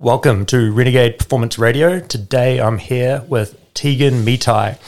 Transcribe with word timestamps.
Welcome 0.00 0.46
to 0.46 0.70
Renegade 0.70 1.18
Performance 1.18 1.58
Radio. 1.58 1.98
Today 1.98 2.60
I'm 2.60 2.78
here 2.78 3.24
with 3.26 3.58
Tegan 3.74 4.24
Mitai. 4.24 4.78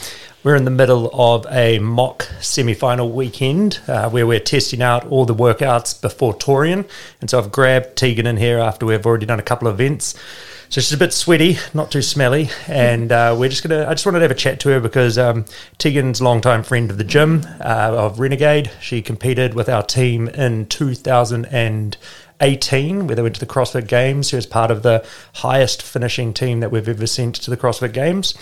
We're 0.41 0.55
in 0.55 0.63
the 0.63 0.71
middle 0.71 1.09
of 1.11 1.45
a 1.49 1.79
mock 1.79 2.29
semi 2.39 2.73
final 2.73 3.11
weekend 3.11 3.81
uh, 3.89 4.09
where 4.09 4.25
we're 4.25 4.39
testing 4.39 4.81
out 4.81 5.05
all 5.07 5.25
the 5.25 5.35
workouts 5.35 6.01
before 6.01 6.33
Torian. 6.33 6.89
And 7.19 7.29
so 7.29 7.39
I've 7.39 7.51
grabbed 7.51 7.97
Tegan 7.97 8.25
in 8.25 8.37
here 8.37 8.59
after 8.59 8.85
we've 8.85 9.05
already 9.05 9.25
done 9.25 9.37
a 9.37 9.43
couple 9.43 9.67
of 9.67 9.81
events. 9.81 10.15
So 10.69 10.79
she's 10.79 10.93
a 10.93 10.97
bit 10.97 11.11
sweaty, 11.11 11.57
not 11.73 11.91
too 11.91 12.01
smelly, 12.01 12.49
and 12.65 13.11
uh, 13.11 13.35
we're 13.37 13.49
just 13.49 13.61
gonna. 13.61 13.85
I 13.89 13.93
just 13.93 14.05
wanted 14.05 14.19
to 14.19 14.23
have 14.23 14.31
a 14.31 14.35
chat 14.35 14.61
to 14.61 14.69
her 14.69 14.79
because 14.79 15.17
um, 15.17 15.43
Tegan's 15.77 16.21
longtime 16.21 16.63
friend 16.63 16.89
of 16.89 16.97
the 16.97 17.03
gym 17.03 17.45
uh, 17.59 17.91
of 17.93 18.21
Renegade. 18.21 18.71
She 18.79 19.01
competed 19.01 19.53
with 19.53 19.67
our 19.67 19.83
team 19.83 20.29
in 20.29 20.67
2018, 22.41 23.05
where 23.05 23.15
they 23.15 23.21
went 23.21 23.35
to 23.35 23.39
the 23.39 23.45
CrossFit 23.45 23.87
Games. 23.87 24.29
She 24.29 24.35
was 24.35 24.47
part 24.47 24.71
of 24.71 24.81
the 24.81 25.05
highest 25.35 25.83
finishing 25.83 26.33
team 26.33 26.59
that 26.61 26.71
we've 26.71 26.89
ever 26.89 27.05
sent 27.05 27.35
to 27.35 27.51
the 27.51 27.57
CrossFit 27.57 27.93
Games. 27.93 28.33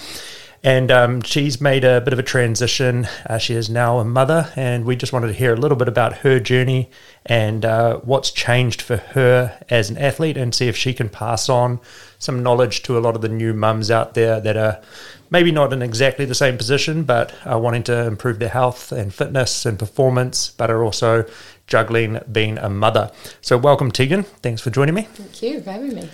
And 0.63 0.91
um, 0.91 1.21
she's 1.21 1.61
made 1.61 1.83
a 1.83 2.01
bit 2.01 2.11
of 2.11 2.19
a 2.19 2.23
transition. 2.23 3.07
Uh, 3.25 3.37
she 3.37 3.55
is 3.55 3.69
now 3.69 3.99
a 3.99 4.05
mother, 4.05 4.51
and 4.55 4.85
we 4.85 4.95
just 4.95 5.13
wanted 5.13 5.27
to 5.27 5.33
hear 5.33 5.53
a 5.53 5.57
little 5.57 5.77
bit 5.77 5.87
about 5.87 6.17
her 6.17 6.39
journey 6.39 6.89
and 7.25 7.63
uh, 7.63 7.97
what's 7.99 8.31
changed 8.31 8.81
for 8.81 8.97
her 8.97 9.57
as 9.69 9.89
an 9.89 9.97
athlete, 9.97 10.37
and 10.37 10.53
see 10.55 10.67
if 10.67 10.75
she 10.75 10.93
can 10.93 11.09
pass 11.09 11.47
on 11.47 11.79
some 12.19 12.43
knowledge 12.43 12.83
to 12.83 12.97
a 12.97 12.99
lot 12.99 13.15
of 13.15 13.21
the 13.21 13.29
new 13.29 13.53
mums 13.53 13.89
out 13.89 14.13
there 14.15 14.41
that 14.41 14.57
are 14.57 14.81
maybe 15.29 15.51
not 15.51 15.71
in 15.71 15.81
exactly 15.81 16.25
the 16.25 16.35
same 16.35 16.57
position, 16.57 17.03
but 17.03 17.33
are 17.45 17.59
wanting 17.59 17.83
to 17.83 18.05
improve 18.05 18.39
their 18.39 18.49
health 18.49 18.91
and 18.91 19.13
fitness 19.13 19.65
and 19.65 19.79
performance, 19.79 20.49
but 20.57 20.69
are 20.69 20.83
also 20.83 21.25
juggling 21.69 22.19
being 22.31 22.57
a 22.57 22.69
mother. 22.69 23.11
So, 23.39 23.57
welcome, 23.57 23.91
Tegan. 23.91 24.23
Thanks 24.23 24.61
for 24.61 24.69
joining 24.71 24.95
me. 24.95 25.03
Thank 25.03 25.41
you 25.41 25.61
for 25.61 25.71
having 25.71 25.95
me. 25.95 26.09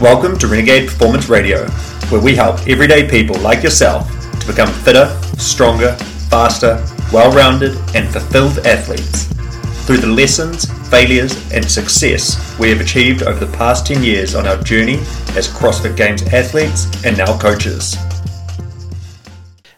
Welcome 0.00 0.38
to 0.38 0.46
Renegade 0.46 0.88
Performance 0.88 1.28
Radio, 1.28 1.68
where 2.08 2.22
we 2.22 2.34
help 2.34 2.66
everyday 2.66 3.06
people 3.06 3.38
like 3.40 3.62
yourself 3.62 4.08
to 4.40 4.46
become 4.46 4.72
fitter, 4.72 5.08
stronger, 5.36 5.92
faster, 6.30 6.82
well 7.12 7.30
rounded, 7.32 7.76
and 7.94 8.08
fulfilled 8.08 8.58
athletes. 8.66 9.26
Through 9.84 9.98
the 9.98 10.06
lessons, 10.06 10.64
failures, 10.88 11.34
and 11.52 11.68
success 11.68 12.58
we 12.58 12.70
have 12.70 12.80
achieved 12.80 13.24
over 13.24 13.44
the 13.44 13.56
past 13.56 13.86
10 13.86 14.02
years 14.02 14.34
on 14.34 14.46
our 14.46 14.62
journey 14.62 15.00
as 15.36 15.48
CrossFit 15.48 15.96
Games 15.96 16.22
athletes 16.32 16.86
and 17.04 17.18
now 17.18 17.38
coaches. 17.38 17.96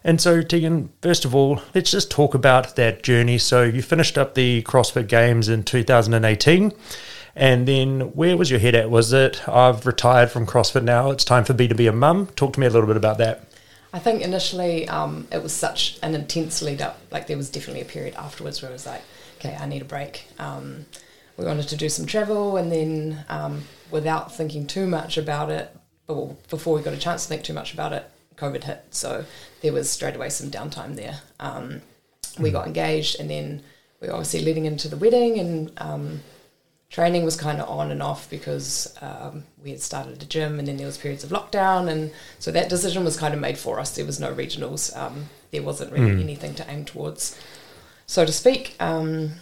And 0.05 0.21
so, 0.21 0.43
Tegan, 0.43 0.91
first 1.01 1.25
of 1.25 1.35
all, 1.35 1.63
let's 1.75 1.91
just 1.91 2.11
talk 2.11 2.35
about 2.35 2.77
that 2.77 3.03
journey. 3.03 3.39
So, 3.39 3.63
you 3.63 3.83
finished 3.83 4.19
up 4.19 4.35
the 4.35 4.63
CrossFit 4.63 5.09
Games 5.09 5.49
in 5.49 5.63
2018. 5.63 6.73
And 7.35 7.67
then 7.67 8.01
where 8.13 8.37
was 8.37 8.51
your 8.51 8.61
head 8.61 8.75
at? 8.75 8.91
Was 8.91 9.13
it, 9.13 9.49
I've 9.49 9.87
retired 9.87 10.31
from 10.31 10.47
CrossFit 10.47 10.83
now, 10.83 11.11
it's 11.11 11.25
time 11.25 11.45
for 11.45 11.55
me 11.55 11.67
to 11.69 11.75
be 11.75 11.87
a 11.87 11.93
mum? 11.93 12.27
Talk 12.37 12.55
to 12.55 12.61
me 12.61 12.67
a 12.67 12.71
little 12.71 12.87
bit 12.87 12.97
about 12.97 13.19
that. 13.19 13.45
I 13.93 13.99
think 13.99 14.23
initially 14.23 14.89
um, 14.89 15.29
it 15.31 15.43
was 15.43 15.53
such 15.53 15.99
an 16.03 16.15
intense 16.15 16.63
lead 16.63 16.81
up. 16.81 16.99
Like 17.11 17.27
there 17.27 17.37
was 17.37 17.51
definitely 17.51 17.83
a 17.83 17.87
period 17.87 18.15
afterwards 18.15 18.63
where 18.63 18.71
it 18.71 18.75
was 18.75 18.87
like, 18.87 19.03
okay, 19.39 19.57
I 19.59 19.67
need 19.67 19.83
a 19.83 19.87
break. 19.87 20.27
Um, 20.39 20.87
we 21.37 21.45
wanted 21.45 21.69
to 21.69 21.77
do 21.77 21.89
some 21.89 22.07
travel, 22.07 22.57
and 22.57 22.71
then 22.71 23.25
um, 23.29 23.63
without 23.91 24.35
thinking 24.35 24.67
too 24.67 24.87
much 24.87 25.17
about 25.17 25.51
it, 25.51 25.75
well, 26.07 26.37
before 26.51 26.75
we 26.75 26.83
got 26.83 26.93
a 26.93 26.99
chance 26.99 27.23
to 27.23 27.29
think 27.29 27.43
too 27.43 27.55
much 27.55 27.73
about 27.73 27.93
it, 27.93 28.11
COVID 28.37 28.65
hit. 28.65 28.85
So 28.91 29.25
there 29.61 29.73
was 29.73 29.91
straight 29.91 30.17
away 30.17 30.29
some 30.29 30.51
downtime 30.51 30.97
there. 30.97 31.21
Um, 31.41 31.83
we 32.39 32.51
got 32.51 32.67
engaged, 32.67 33.21
and 33.21 33.29
then 33.31 33.63
we 34.01 34.09
were 34.09 34.15
obviously 34.15 34.41
leading 34.41 34.65
into 34.65 34.89
the 34.89 34.97
wedding, 34.97 35.39
and 35.39 35.73
um, 35.79 36.23
training 36.93 37.25
was 37.25 37.37
kind 37.37 37.59
of 37.61 37.69
on 37.69 37.91
and 37.91 38.03
off 38.03 38.29
because 38.29 38.95
um, 39.01 39.45
we 39.65 39.71
had 39.71 39.81
started 39.81 40.23
a 40.23 40.27
gym 40.27 40.59
and 40.59 40.69
then 40.69 40.77
there 40.77 40.87
was 40.87 40.99
periods 40.99 41.25
of 41.25 41.31
lockdown 41.31 41.89
and 41.89 42.13
so 42.39 42.53
that 42.53 42.69
decision 42.69 43.03
was 43.03 43.17
kind 43.17 43.33
of 43.33 43.41
made 43.41 43.57
for 43.57 43.81
us 43.81 43.97
there 43.97 44.05
was 44.05 44.21
no 44.21 44.33
regionals 44.33 44.95
um, 44.97 45.25
there 45.53 45.63
wasn't 45.63 45.91
really 45.91 46.11
mm. 46.11 46.21
anything 46.21 46.55
to 46.55 46.71
aim 46.71 46.85
towards 46.85 47.37
so 48.07 48.27
to 48.27 48.33
speak 48.33 48.77
um, 48.79 49.33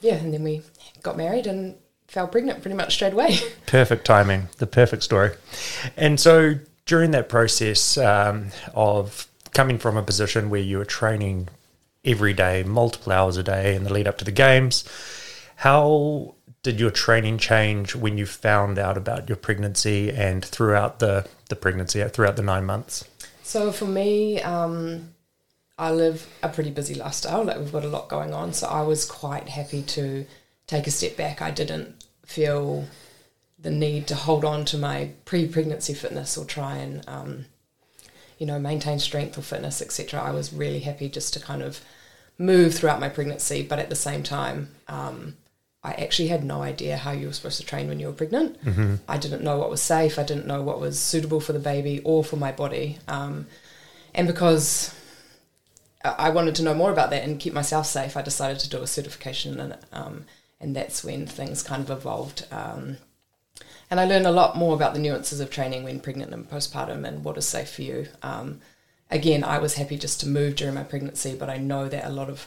yeah 0.00 0.14
and 0.14 0.32
then 0.32 0.42
we 0.42 0.62
got 1.02 1.16
married 1.16 1.46
and 1.46 1.76
fell 2.06 2.26
pregnant 2.26 2.62
pretty 2.62 2.76
much 2.76 2.94
straight 2.94 3.12
away 3.12 3.36
perfect 3.66 4.06
timing 4.06 4.48
the 4.56 4.66
perfect 4.66 5.02
story 5.02 5.32
and 5.94 6.18
so 6.18 6.54
during 6.88 7.12
that 7.12 7.28
process 7.28 7.96
um, 7.96 8.48
of 8.74 9.28
coming 9.54 9.78
from 9.78 9.96
a 9.96 10.02
position 10.02 10.50
where 10.50 10.60
you 10.60 10.78
were 10.78 10.84
training 10.84 11.48
every 12.04 12.32
day 12.32 12.64
multiple 12.64 13.12
hours 13.12 13.36
a 13.36 13.42
day 13.44 13.76
in 13.76 13.84
the 13.84 13.92
lead 13.92 14.08
up 14.08 14.18
to 14.18 14.24
the 14.24 14.32
games 14.32 14.84
how 15.56 16.34
did 16.62 16.78
your 16.78 16.90
training 16.90 17.38
change 17.38 17.94
when 17.94 18.18
you 18.18 18.26
found 18.26 18.78
out 18.78 18.96
about 18.96 19.28
your 19.28 19.36
pregnancy 19.36 20.10
and 20.10 20.44
throughout 20.44 20.98
the, 20.98 21.26
the 21.48 21.56
pregnancy, 21.56 22.06
throughout 22.08 22.36
the 22.36 22.42
nine 22.42 22.64
months? 22.64 23.04
So 23.42 23.72
for 23.72 23.86
me, 23.86 24.40
um, 24.42 25.14
I 25.78 25.92
live 25.92 26.28
a 26.42 26.48
pretty 26.48 26.70
busy 26.70 26.94
lifestyle. 26.94 27.44
Like 27.44 27.58
we've 27.58 27.72
got 27.72 27.84
a 27.84 27.88
lot 27.88 28.08
going 28.08 28.34
on, 28.34 28.52
so 28.52 28.66
I 28.66 28.82
was 28.82 29.04
quite 29.04 29.48
happy 29.48 29.82
to 29.82 30.26
take 30.66 30.86
a 30.86 30.90
step 30.90 31.16
back. 31.16 31.40
I 31.40 31.50
didn't 31.50 32.04
feel 32.24 32.86
the 33.58 33.70
need 33.70 34.06
to 34.08 34.14
hold 34.14 34.44
on 34.44 34.64
to 34.66 34.78
my 34.78 35.10
pre-pregnancy 35.24 35.94
fitness 35.94 36.38
or 36.38 36.44
try 36.44 36.76
and 36.76 37.06
um, 37.08 37.46
you 38.38 38.46
know 38.46 38.58
maintain 38.58 38.98
strength 38.98 39.36
or 39.36 39.42
fitness, 39.42 39.82
etc. 39.82 40.20
I 40.20 40.30
was 40.30 40.52
really 40.52 40.80
happy 40.80 41.08
just 41.08 41.34
to 41.34 41.40
kind 41.40 41.62
of 41.62 41.80
move 42.38 42.74
throughout 42.74 43.00
my 43.00 43.08
pregnancy, 43.08 43.62
but 43.62 43.78
at 43.78 43.90
the 43.90 43.96
same 43.96 44.22
time. 44.22 44.70
Um, 44.86 45.36
I 45.82 45.92
actually 45.92 46.28
had 46.28 46.42
no 46.44 46.60
idea 46.60 46.96
how 46.96 47.12
you 47.12 47.28
were 47.28 47.32
supposed 47.32 47.60
to 47.60 47.66
train 47.66 47.88
when 47.88 48.00
you 48.00 48.08
were 48.08 48.12
pregnant. 48.12 48.62
Mm-hmm. 48.64 48.96
I 49.08 49.16
didn't 49.16 49.44
know 49.44 49.58
what 49.58 49.70
was 49.70 49.80
safe. 49.80 50.18
I 50.18 50.24
didn't 50.24 50.46
know 50.46 50.60
what 50.60 50.80
was 50.80 50.98
suitable 50.98 51.40
for 51.40 51.52
the 51.52 51.60
baby 51.60 52.00
or 52.00 52.24
for 52.24 52.36
my 52.36 52.50
body. 52.50 52.98
Um, 53.06 53.46
and 54.12 54.26
because 54.26 54.92
I 56.04 56.30
wanted 56.30 56.56
to 56.56 56.62
know 56.62 56.74
more 56.74 56.90
about 56.90 57.10
that 57.10 57.22
and 57.22 57.38
keep 57.38 57.52
myself 57.52 57.86
safe, 57.86 58.16
I 58.16 58.22
decided 58.22 58.58
to 58.60 58.68
do 58.68 58.82
a 58.82 58.86
certification 58.86 59.58
in 59.58 59.72
it. 59.72 59.84
Um, 59.92 60.24
and 60.60 60.74
that's 60.74 61.04
when 61.04 61.26
things 61.26 61.62
kind 61.62 61.82
of 61.82 61.90
evolved. 61.90 62.46
Um, 62.50 62.98
and 63.90 63.98
I 63.98 64.04
learned 64.04 64.26
a 64.26 64.32
lot 64.32 64.56
more 64.56 64.74
about 64.74 64.94
the 64.94 65.00
nuances 65.00 65.40
of 65.40 65.50
training 65.50 65.84
when 65.84 66.00
pregnant 66.00 66.32
and 66.32 66.48
postpartum 66.48 67.06
and 67.06 67.24
what 67.24 67.38
is 67.38 67.46
safe 67.46 67.70
for 67.70 67.82
you. 67.82 68.08
Um, 68.22 68.60
again, 69.10 69.42
I 69.44 69.58
was 69.58 69.74
happy 69.74 69.96
just 69.96 70.20
to 70.20 70.28
move 70.28 70.56
during 70.56 70.74
my 70.74 70.82
pregnancy, 70.82 71.34
but 71.34 71.48
I 71.48 71.56
know 71.56 71.88
that 71.88 72.06
a 72.06 72.10
lot 72.10 72.28
of 72.28 72.46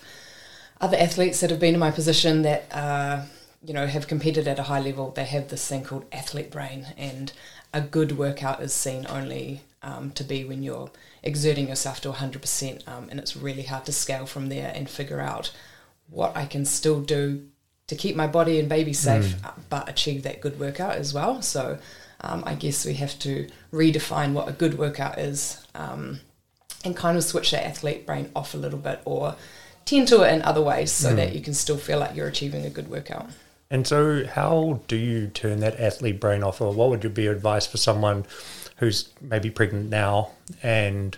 other 0.79 0.97
athletes 0.97 1.39
that 1.41 1.49
have 1.49 1.59
been 1.59 1.73
in 1.73 1.79
my 1.79 1.91
position 1.91 2.41
that 2.43 2.65
uh, 2.71 3.23
you 3.63 3.73
know 3.73 3.87
have 3.87 4.07
competed 4.07 4.47
at 4.47 4.59
a 4.59 4.63
high 4.63 4.79
level, 4.79 5.11
they 5.11 5.25
have 5.25 5.49
this 5.49 5.67
thing 5.67 5.83
called 5.83 6.05
athlete 6.11 6.51
brain, 6.51 6.87
and 6.97 7.31
a 7.73 7.81
good 7.81 8.17
workout 8.17 8.61
is 8.61 8.73
seen 8.73 9.05
only 9.09 9.61
um, 9.83 10.11
to 10.11 10.23
be 10.23 10.43
when 10.43 10.63
you're 10.63 10.91
exerting 11.23 11.67
yourself 11.69 12.01
to 12.01 12.11
100%, 12.11 12.87
um, 12.87 13.07
and 13.09 13.19
it's 13.19 13.37
really 13.37 13.63
hard 13.63 13.85
to 13.85 13.91
scale 13.91 14.25
from 14.25 14.49
there 14.49 14.71
and 14.75 14.89
figure 14.89 15.21
out 15.21 15.51
what 16.09 16.35
I 16.35 16.45
can 16.45 16.65
still 16.65 17.01
do 17.01 17.47
to 17.91 17.97
keep 17.97 18.15
my 18.15 18.25
body 18.25 18.57
and 18.57 18.69
baby 18.69 18.93
safe, 18.93 19.35
mm. 19.35 19.53
but 19.69 19.89
achieve 19.89 20.23
that 20.23 20.39
good 20.39 20.57
workout 20.57 20.95
as 20.95 21.13
well. 21.13 21.41
So 21.41 21.77
um, 22.21 22.41
I 22.45 22.55
guess 22.55 22.85
we 22.85 22.93
have 22.93 23.19
to 23.19 23.49
redefine 23.73 24.31
what 24.31 24.47
a 24.47 24.53
good 24.53 24.77
workout 24.77 25.17
is 25.19 25.61
um, 25.75 26.21
and 26.85 26.95
kind 26.95 27.17
of 27.17 27.23
switch 27.25 27.51
that 27.51 27.67
athlete 27.67 28.05
brain 28.05 28.31
off 28.33 28.53
a 28.53 28.57
little 28.57 28.79
bit 28.79 29.01
or 29.03 29.35
tend 29.83 30.07
to 30.07 30.21
it 30.21 30.33
in 30.33 30.41
other 30.43 30.61
ways 30.61 30.89
so 30.89 31.11
mm. 31.11 31.17
that 31.17 31.35
you 31.35 31.41
can 31.41 31.53
still 31.53 31.75
feel 31.75 31.99
like 31.99 32.15
you're 32.15 32.29
achieving 32.29 32.65
a 32.65 32.69
good 32.69 32.89
workout. 32.89 33.29
And 33.69 33.85
so, 33.85 34.25
how 34.25 34.79
do 34.87 34.95
you 34.95 35.27
turn 35.27 35.59
that 35.59 35.77
athlete 35.77 36.21
brain 36.21 36.43
off, 36.43 36.61
or 36.61 36.71
what 36.73 36.89
would 36.89 37.13
be 37.13 37.23
your 37.23 37.33
advice 37.33 37.67
for 37.67 37.77
someone 37.77 38.25
who's 38.77 39.09
maybe 39.19 39.49
pregnant 39.49 39.89
now 39.89 40.31
and 40.63 41.17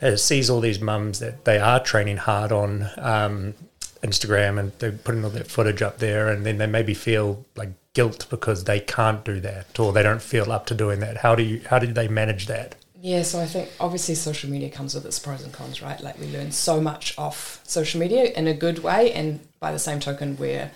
uh, 0.00 0.14
sees 0.14 0.48
all 0.48 0.60
these 0.60 0.80
mums 0.80 1.18
that 1.18 1.44
they 1.44 1.58
are 1.58 1.82
training 1.82 2.18
hard 2.18 2.52
on 2.52 2.88
um, 2.98 3.54
Instagram 4.02 4.58
and 4.58 4.72
they're 4.78 4.92
putting 4.92 5.24
all 5.24 5.30
that 5.30 5.50
footage 5.50 5.82
up 5.82 5.98
there, 5.98 6.28
and 6.28 6.46
then 6.46 6.58
they 6.58 6.66
maybe 6.66 6.94
feel 6.94 7.44
like 7.56 7.70
guilt 7.94 8.26
because 8.30 8.64
they 8.64 8.78
can't 8.80 9.24
do 9.24 9.40
that 9.40 9.78
or 9.78 9.92
they 9.92 10.02
don't 10.02 10.22
feel 10.22 10.52
up 10.52 10.66
to 10.66 10.74
doing 10.74 11.00
that. 11.00 11.18
How 11.18 11.34
do 11.34 11.42
you 11.42 11.60
how 11.68 11.78
do 11.78 11.86
they 11.86 12.08
manage 12.08 12.46
that? 12.46 12.76
Yeah, 13.00 13.22
so 13.22 13.40
I 13.40 13.46
think 13.46 13.70
obviously 13.78 14.16
social 14.16 14.50
media 14.50 14.70
comes 14.70 14.94
with 14.94 15.06
its 15.06 15.18
pros 15.18 15.42
and 15.42 15.52
cons, 15.52 15.80
right? 15.82 16.00
Like 16.00 16.18
we 16.18 16.26
learn 16.26 16.50
so 16.50 16.80
much 16.80 17.16
off 17.16 17.60
social 17.64 18.00
media 18.00 18.24
in 18.24 18.48
a 18.48 18.54
good 18.54 18.80
way, 18.80 19.12
and 19.12 19.40
by 19.60 19.72
the 19.72 19.78
same 19.78 20.00
token, 20.00 20.36
we're 20.36 20.70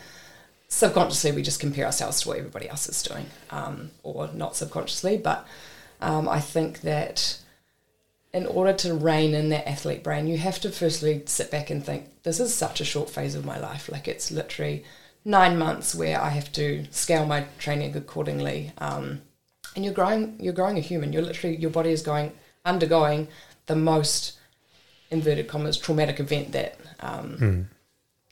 subconsciously 0.69 1.33
we 1.33 1.43
just 1.43 1.61
compare 1.61 1.85
ourselves 1.85 2.23
to 2.23 2.29
what 2.29 2.39
everybody 2.39 2.69
else 2.69 2.89
is 2.89 3.03
doing, 3.03 3.27
um, 3.51 3.91
or 4.03 4.31
not 4.33 4.57
subconsciously. 4.57 5.17
But 5.17 5.47
um, 6.01 6.29
I 6.29 6.41
think 6.41 6.81
that 6.83 7.39
in 8.33 8.47
order 8.47 8.73
to 8.73 8.95
rein 8.95 9.35
in 9.35 9.51
that 9.51 9.69
athlete 9.69 10.03
brain, 10.03 10.27
you 10.27 10.39
have 10.39 10.61
to 10.61 10.71
firstly 10.71 11.23
sit 11.27 11.51
back 11.51 11.71
and 11.71 11.85
think, 11.85 12.23
this 12.23 12.41
is 12.41 12.55
such 12.55 12.81
a 12.81 12.85
short 12.85 13.11
phase 13.11 13.35
of 13.35 13.45
my 13.45 13.59
life. 13.59 13.91
Like 13.91 14.09
it's 14.09 14.31
literally 14.31 14.85
nine 15.25 15.59
months 15.59 15.95
where 15.95 16.21
I 16.21 16.31
have 16.31 16.51
to 16.53 16.87
scale 16.91 17.27
my 17.27 17.47
training 17.59 17.95
accordingly. 17.97 18.73
Um, 18.79 19.21
and 19.75 19.85
you're 19.85 19.95
growing 19.95 20.37
you're 20.39 20.53
growing 20.53 20.77
a 20.77 20.83
human 20.83 21.15
you're 21.15 21.23
literally 21.23 21.57
your 21.57 21.71
body 21.71 21.91
is 21.91 22.03
going 22.03 22.33
undergoing 22.67 23.27
the 23.67 23.77
most 23.77 24.39
inverted 25.11 25.49
commas 25.49 25.79
traumatic 25.79 26.21
event 26.21 26.53
that 26.53 26.79
um, 27.01 27.37
mm. 27.39 27.67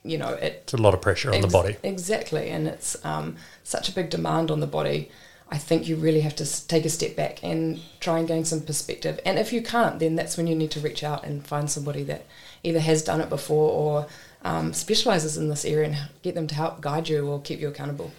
you 0.02 0.16
know, 0.16 0.30
it 0.30 0.62
It's 0.64 0.72
a 0.74 0.78
lot 0.78 0.94
of 0.94 1.02
pressure 1.02 1.32
on 1.32 1.40
the 1.40 1.48
body. 1.48 1.76
Exactly, 1.82 2.48
and 2.48 2.66
it's 2.66 2.96
um, 3.04 3.36
such 3.64 3.88
a 3.88 3.92
big 3.92 4.10
demand 4.10 4.50
on 4.50 4.60
the 4.60 4.66
body. 4.66 5.10
I 5.52 5.58
think 5.58 5.88
you 5.88 5.96
really 5.96 6.20
have 6.20 6.36
to 6.36 6.68
take 6.68 6.84
a 6.84 6.88
step 6.88 7.16
back 7.16 7.42
and 7.42 7.80
try 7.98 8.20
and 8.20 8.28
gain 8.28 8.44
some 8.44 8.60
perspective. 8.60 9.18
And 9.26 9.36
if 9.36 9.52
you 9.52 9.62
can't, 9.62 9.98
then 9.98 10.14
that's 10.14 10.36
when 10.36 10.46
you 10.46 10.54
need 10.54 10.70
to 10.72 10.80
reach 10.80 11.02
out 11.02 11.24
and 11.24 11.44
find 11.44 11.68
somebody 11.68 12.04
that 12.04 12.24
either 12.62 12.78
has 12.78 13.02
done 13.02 13.20
it 13.20 13.28
before 13.28 13.70
or 13.70 14.06
um, 14.42 14.72
specializes 14.72 15.36
in 15.36 15.48
this 15.48 15.64
area 15.64 15.88
and 15.88 15.96
get 16.22 16.36
them 16.36 16.46
to 16.46 16.54
help 16.54 16.80
guide 16.80 17.08
you 17.08 17.26
or 17.26 17.40
keep 17.40 17.60
you 17.60 17.68
accountable. 17.68 18.12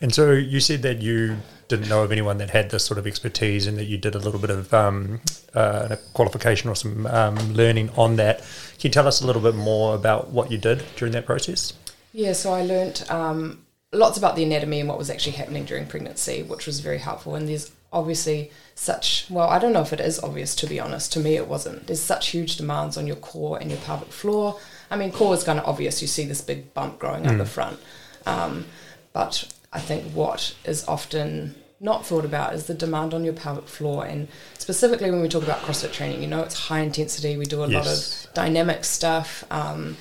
And 0.00 0.14
so 0.14 0.32
you 0.32 0.60
said 0.60 0.82
that 0.82 1.02
you 1.02 1.36
didn't 1.68 1.88
know 1.88 2.02
of 2.02 2.10
anyone 2.10 2.38
that 2.38 2.50
had 2.50 2.70
this 2.70 2.84
sort 2.84 2.98
of 2.98 3.06
expertise 3.06 3.66
and 3.66 3.76
that 3.76 3.84
you 3.84 3.98
did 3.98 4.14
a 4.14 4.18
little 4.18 4.40
bit 4.40 4.50
of 4.50 4.72
um, 4.72 5.20
uh, 5.54 5.88
a 5.90 5.96
qualification 6.14 6.70
or 6.70 6.74
some 6.74 7.06
um, 7.06 7.36
learning 7.52 7.90
on 7.96 8.16
that. 8.16 8.38
Can 8.38 8.88
you 8.88 8.90
tell 8.90 9.06
us 9.06 9.20
a 9.20 9.26
little 9.26 9.42
bit 9.42 9.54
more 9.54 9.94
about 9.94 10.30
what 10.30 10.50
you 10.50 10.56
did 10.56 10.84
during 10.96 11.12
that 11.12 11.26
process? 11.26 11.74
Yeah, 12.12 12.32
so 12.32 12.52
I 12.52 12.62
learnt 12.62 13.10
um, 13.10 13.64
lots 13.92 14.18
about 14.18 14.36
the 14.36 14.44
anatomy 14.44 14.80
and 14.80 14.88
what 14.88 14.98
was 14.98 15.10
actually 15.10 15.32
happening 15.32 15.64
during 15.64 15.86
pregnancy, 15.86 16.42
which 16.42 16.66
was 16.66 16.80
very 16.80 16.98
helpful. 16.98 17.34
And 17.34 17.48
there's 17.48 17.70
obviously 17.92 18.50
such, 18.74 19.26
well, 19.30 19.48
I 19.48 19.58
don't 19.58 19.72
know 19.72 19.80
if 19.80 19.92
it 19.92 20.00
is 20.00 20.20
obvious 20.20 20.54
to 20.56 20.66
be 20.66 20.78
honest. 20.78 21.12
To 21.14 21.20
me, 21.20 21.36
it 21.36 21.48
wasn't. 21.48 21.86
There's 21.86 22.00
such 22.00 22.28
huge 22.28 22.56
demands 22.56 22.96
on 22.96 23.06
your 23.06 23.16
core 23.16 23.58
and 23.58 23.70
your 23.70 23.80
pelvic 23.80 24.12
floor. 24.12 24.58
I 24.90 24.96
mean, 24.96 25.10
core 25.10 25.34
is 25.34 25.44
kind 25.44 25.58
of 25.58 25.66
obvious. 25.66 26.02
You 26.02 26.08
see 26.08 26.24
this 26.24 26.40
big 26.40 26.74
bump 26.74 26.98
growing 26.98 27.26
up 27.26 27.36
the 27.36 27.46
front. 27.46 27.78
Um, 28.26 28.66
but 29.12 29.52
I 29.72 29.80
think 29.80 30.12
what 30.12 30.54
is 30.64 30.86
often 30.86 31.54
not 31.80 32.04
thought 32.04 32.24
about 32.24 32.54
is 32.54 32.66
the 32.66 32.74
demand 32.74 33.14
on 33.14 33.24
your 33.24 33.32
pelvic 33.32 33.68
floor. 33.68 34.04
And 34.04 34.28
specifically 34.58 35.10
when 35.10 35.22
we 35.22 35.28
talk 35.28 35.44
about 35.44 35.60
CrossFit 35.60 35.92
training, 35.92 36.22
you 36.22 36.28
know, 36.28 36.42
it's 36.42 36.54
high 36.54 36.80
intensity. 36.80 37.36
We 37.36 37.44
do 37.44 37.64
a 37.64 37.66
lot 37.66 37.86
of 37.86 38.34
dynamic 38.34 38.84
stuff. 38.84 39.44
Um, 39.50 39.96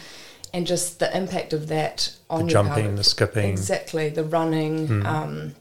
and 0.57 0.65
just 0.65 0.98
the 0.98 1.15
impact 1.15 1.54
of 1.54 1.68
that 1.68 2.15
on 2.31 2.48
The 2.48 2.51
your 2.51 2.63
jumping, 2.63 2.95
the 2.95 3.04
skipping. 3.04 3.48
Exactly 3.48 4.09
the 4.09 4.24
running. 4.24 5.06
Um, 5.06 5.56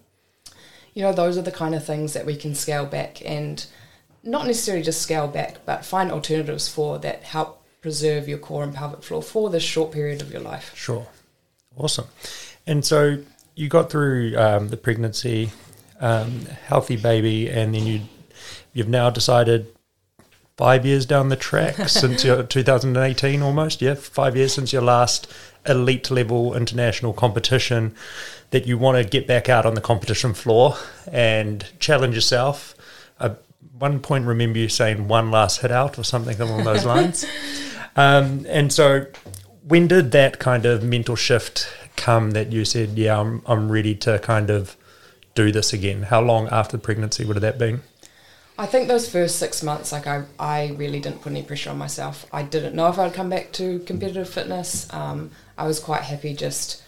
you 0.94 1.02
know, 1.02 1.12
those 1.12 1.36
are 1.36 1.42
the 1.42 1.52
kind 1.52 1.74
of 1.74 1.84
things 1.84 2.14
that 2.14 2.24
we 2.24 2.34
can 2.34 2.54
scale 2.54 2.86
back 2.86 3.20
and 3.22 3.64
not 4.22 4.46
necessarily 4.46 4.82
just 4.82 5.02
scale 5.02 5.28
back, 5.28 5.58
but 5.66 5.84
find 5.84 6.10
alternatives 6.10 6.66
for 6.66 6.98
that 7.00 7.24
help 7.24 7.62
preserve 7.82 8.26
your 8.26 8.38
core 8.38 8.64
and 8.64 8.74
pelvic 8.74 9.02
floor 9.02 9.22
for 9.22 9.50
this 9.50 9.62
short 9.62 9.92
period 9.92 10.22
of 10.22 10.32
your 10.32 10.40
life. 10.40 10.74
Sure. 10.74 11.06
Awesome. 11.76 12.06
And 12.66 12.82
so 12.82 13.18
you 13.54 13.68
got 13.68 13.90
through 13.90 14.34
um, 14.38 14.68
the 14.68 14.78
pregnancy, 14.78 15.52
um, 16.00 16.46
healthy 16.64 16.96
baby, 16.96 17.50
and 17.50 17.74
then 17.74 17.86
you 17.86 18.00
you've 18.72 18.88
now 18.88 19.10
decided 19.10 19.75
five 20.56 20.86
years 20.86 21.06
down 21.06 21.28
the 21.28 21.36
track 21.36 21.74
since 21.88 22.24
your 22.24 22.42
2018 22.42 23.42
almost, 23.42 23.82
yeah, 23.82 23.94
five 23.94 24.36
years 24.36 24.54
since 24.54 24.72
your 24.72 24.82
last 24.82 25.30
elite 25.66 26.10
level 26.10 26.56
international 26.56 27.12
competition 27.12 27.94
that 28.50 28.66
you 28.66 28.78
want 28.78 28.96
to 28.96 29.04
get 29.08 29.26
back 29.26 29.48
out 29.48 29.66
on 29.66 29.74
the 29.74 29.80
competition 29.80 30.32
floor 30.32 30.76
and 31.10 31.66
challenge 31.80 32.14
yourself. 32.14 32.74
I 33.18 33.32
one 33.78 34.00
point 34.00 34.24
remember 34.24 34.58
you 34.58 34.68
saying 34.68 35.08
one 35.08 35.30
last 35.30 35.60
hit 35.60 35.70
out 35.70 35.98
or 35.98 36.04
something 36.04 36.40
along 36.40 36.64
those 36.64 36.84
lines. 36.94 37.26
Um, 37.94 38.46
and 38.48 38.72
so, 38.72 39.06
when 39.66 39.88
did 39.88 40.12
that 40.12 40.38
kind 40.38 40.64
of 40.64 40.82
mental 40.82 41.16
shift 41.16 41.68
come 41.96 42.32
that 42.32 42.52
you 42.52 42.64
said, 42.64 42.90
"Yeah, 42.90 43.20
I'm 43.20 43.42
I'm 43.46 43.70
ready 43.70 43.94
to 43.96 44.18
kind 44.20 44.50
of 44.50 44.76
do 45.34 45.50
this 45.52 45.72
again"? 45.72 46.04
How 46.04 46.20
long 46.20 46.48
after 46.48 46.78
pregnancy 46.78 47.24
would 47.24 47.36
have 47.36 47.42
that 47.42 47.58
been? 47.58 47.82
I 48.58 48.66
think 48.66 48.88
those 48.88 49.08
first 49.08 49.38
six 49.38 49.62
months, 49.62 49.92
like 49.92 50.06
I, 50.06 50.24
I 50.38 50.68
really 50.76 50.98
didn't 51.00 51.20
put 51.20 51.32
any 51.32 51.42
pressure 51.42 51.70
on 51.70 51.78
myself. 51.78 52.26
I 52.32 52.42
didn't 52.42 52.74
know 52.74 52.88
if 52.88 52.98
I'd 52.98 53.12
come 53.12 53.28
back 53.28 53.52
to 53.52 53.80
competitive 53.80 54.28
fitness. 54.28 54.92
Um, 54.92 55.30
I 55.58 55.66
was 55.66 55.78
quite 55.78 56.02
happy 56.02 56.32
just 56.34 56.82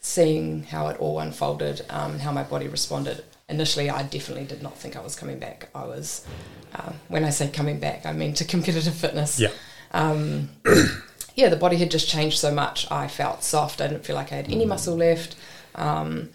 seeing 0.00 0.64
how 0.64 0.88
it 0.88 1.00
all 1.00 1.18
unfolded, 1.20 1.86
um, 1.88 2.18
how 2.18 2.30
my 2.30 2.42
body 2.42 2.68
responded. 2.68 3.24
Initially, 3.48 3.88
I 3.88 4.02
definitely 4.02 4.44
did 4.44 4.62
not 4.62 4.76
think 4.76 4.96
I 4.96 5.00
was 5.00 5.16
coming 5.16 5.38
back. 5.38 5.68
I 5.74 5.84
was, 5.84 6.26
um, 6.74 6.94
when 7.08 7.24
I 7.24 7.30
say 7.30 7.48
coming 7.48 7.78
back, 7.80 8.04
I 8.04 8.12
mean 8.12 8.34
to 8.34 8.44
competitive 8.54 8.94
fitness. 8.94 9.40
Yeah, 9.40 9.50
Um, 9.92 10.50
yeah, 11.34 11.48
the 11.48 11.56
body 11.56 11.76
had 11.76 11.90
just 11.90 12.06
changed 12.08 12.38
so 12.38 12.52
much. 12.52 12.90
I 12.90 13.08
felt 13.08 13.42
soft. 13.42 13.80
I 13.80 13.88
didn't 13.88 14.04
feel 14.04 14.16
like 14.16 14.30
I 14.30 14.36
had 14.36 14.50
any 14.50 14.66
muscle 14.66 14.96
left. 14.96 15.36
Um, 15.74 16.28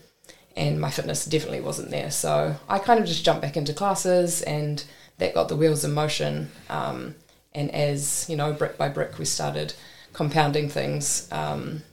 and 0.60 0.80
my 0.80 0.92
fitness 0.92 1.26
definitely 1.26 1.62
wasn't 1.62 1.90
there. 1.90 2.12
So 2.12 2.56
I 2.68 2.80
kind 2.80 3.00
of 3.00 3.06
just 3.06 3.24
jumped 3.24 3.42
back 3.42 3.56
into 3.56 3.74
classes, 3.74 4.42
and 4.42 4.84
that 5.18 5.34
got 5.34 5.48
the 5.48 5.56
wheels 5.56 5.86
in 5.86 5.94
motion. 5.94 6.52
Um, 6.70 7.16
and 7.54 7.72
as 7.72 8.30
you 8.30 8.36
know, 8.36 8.52
brick 8.52 8.78
by 8.78 8.90
brick, 8.90 9.18
we 9.18 9.26
started 9.26 9.74
compounding 10.12 10.68
things. 10.70 11.30
Um, 11.32 11.84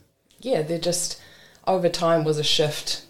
yeah, 0.41 0.63
there 0.63 0.79
just 0.79 1.21
over 1.65 1.87
time 1.87 2.25
was 2.25 2.37
a 2.37 2.43
shift 2.43 3.05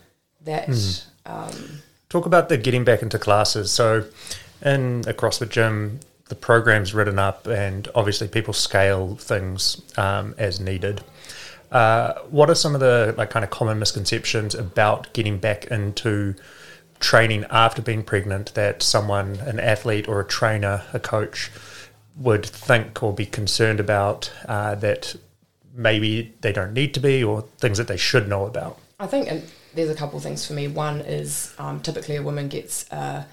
that 0.45 1.03
um, 1.25 1.81
talk 2.07 2.27
about 2.27 2.49
the 2.49 2.57
getting 2.57 2.83
back 2.83 3.01
into 3.01 3.17
classes. 3.17 3.71
So, 3.71 4.05
in 4.61 5.03
a 5.07 5.13
CrossFit 5.13 5.49
gym, 5.49 6.01
the 6.29 6.35
program's 6.35 6.93
written 6.93 7.17
up, 7.17 7.47
and 7.47 7.87
obviously 7.95 8.27
people 8.27 8.53
scale 8.53 9.15
things 9.15 9.81
um, 9.97 10.35
as 10.37 10.59
needed. 10.59 11.01
Uh, 11.71 12.13
what 12.29 12.49
are 12.49 12.55
some 12.55 12.73
of 12.73 12.79
the 12.79 13.13
like 13.17 13.29
kind 13.29 13.43
of 13.43 13.51
common 13.51 13.77
misconceptions 13.79 14.55
about 14.55 15.11
getting 15.13 15.37
back 15.37 15.65
into 15.65 16.35
training 16.99 17.45
after 17.49 17.81
being 17.81 18.03
pregnant 18.03 18.53
that 18.53 18.81
someone, 18.81 19.35
an 19.41 19.59
athlete 19.59 20.07
or 20.07 20.19
a 20.19 20.25
trainer, 20.25 20.83
a 20.93 20.99
coach, 20.99 21.51
would 22.15 22.45
think 22.45 23.03
or 23.03 23.13
be 23.13 23.25
concerned 23.25 23.79
about 23.79 24.31
uh, 24.47 24.75
that 24.75 25.15
maybe 25.73 26.33
they 26.41 26.51
don't 26.51 26.73
need 26.73 26.93
to 26.93 26.99
be, 26.99 27.23
or 27.23 27.41
things 27.59 27.77
that 27.77 27.87
they 27.87 27.97
should 27.97 28.27
know 28.27 28.45
about? 28.45 28.79
I 28.99 29.07
think 29.07 29.29
and 29.29 29.43
there's 29.75 29.89
a 29.89 29.95
couple 29.95 30.19
things 30.19 30.45
for 30.45 30.53
me. 30.53 30.67
One 30.67 31.01
is 31.01 31.53
um, 31.59 31.81
typically 31.81 32.15
a 32.15 32.23
woman 32.23 32.47
gets 32.47 32.91
a 32.91 33.27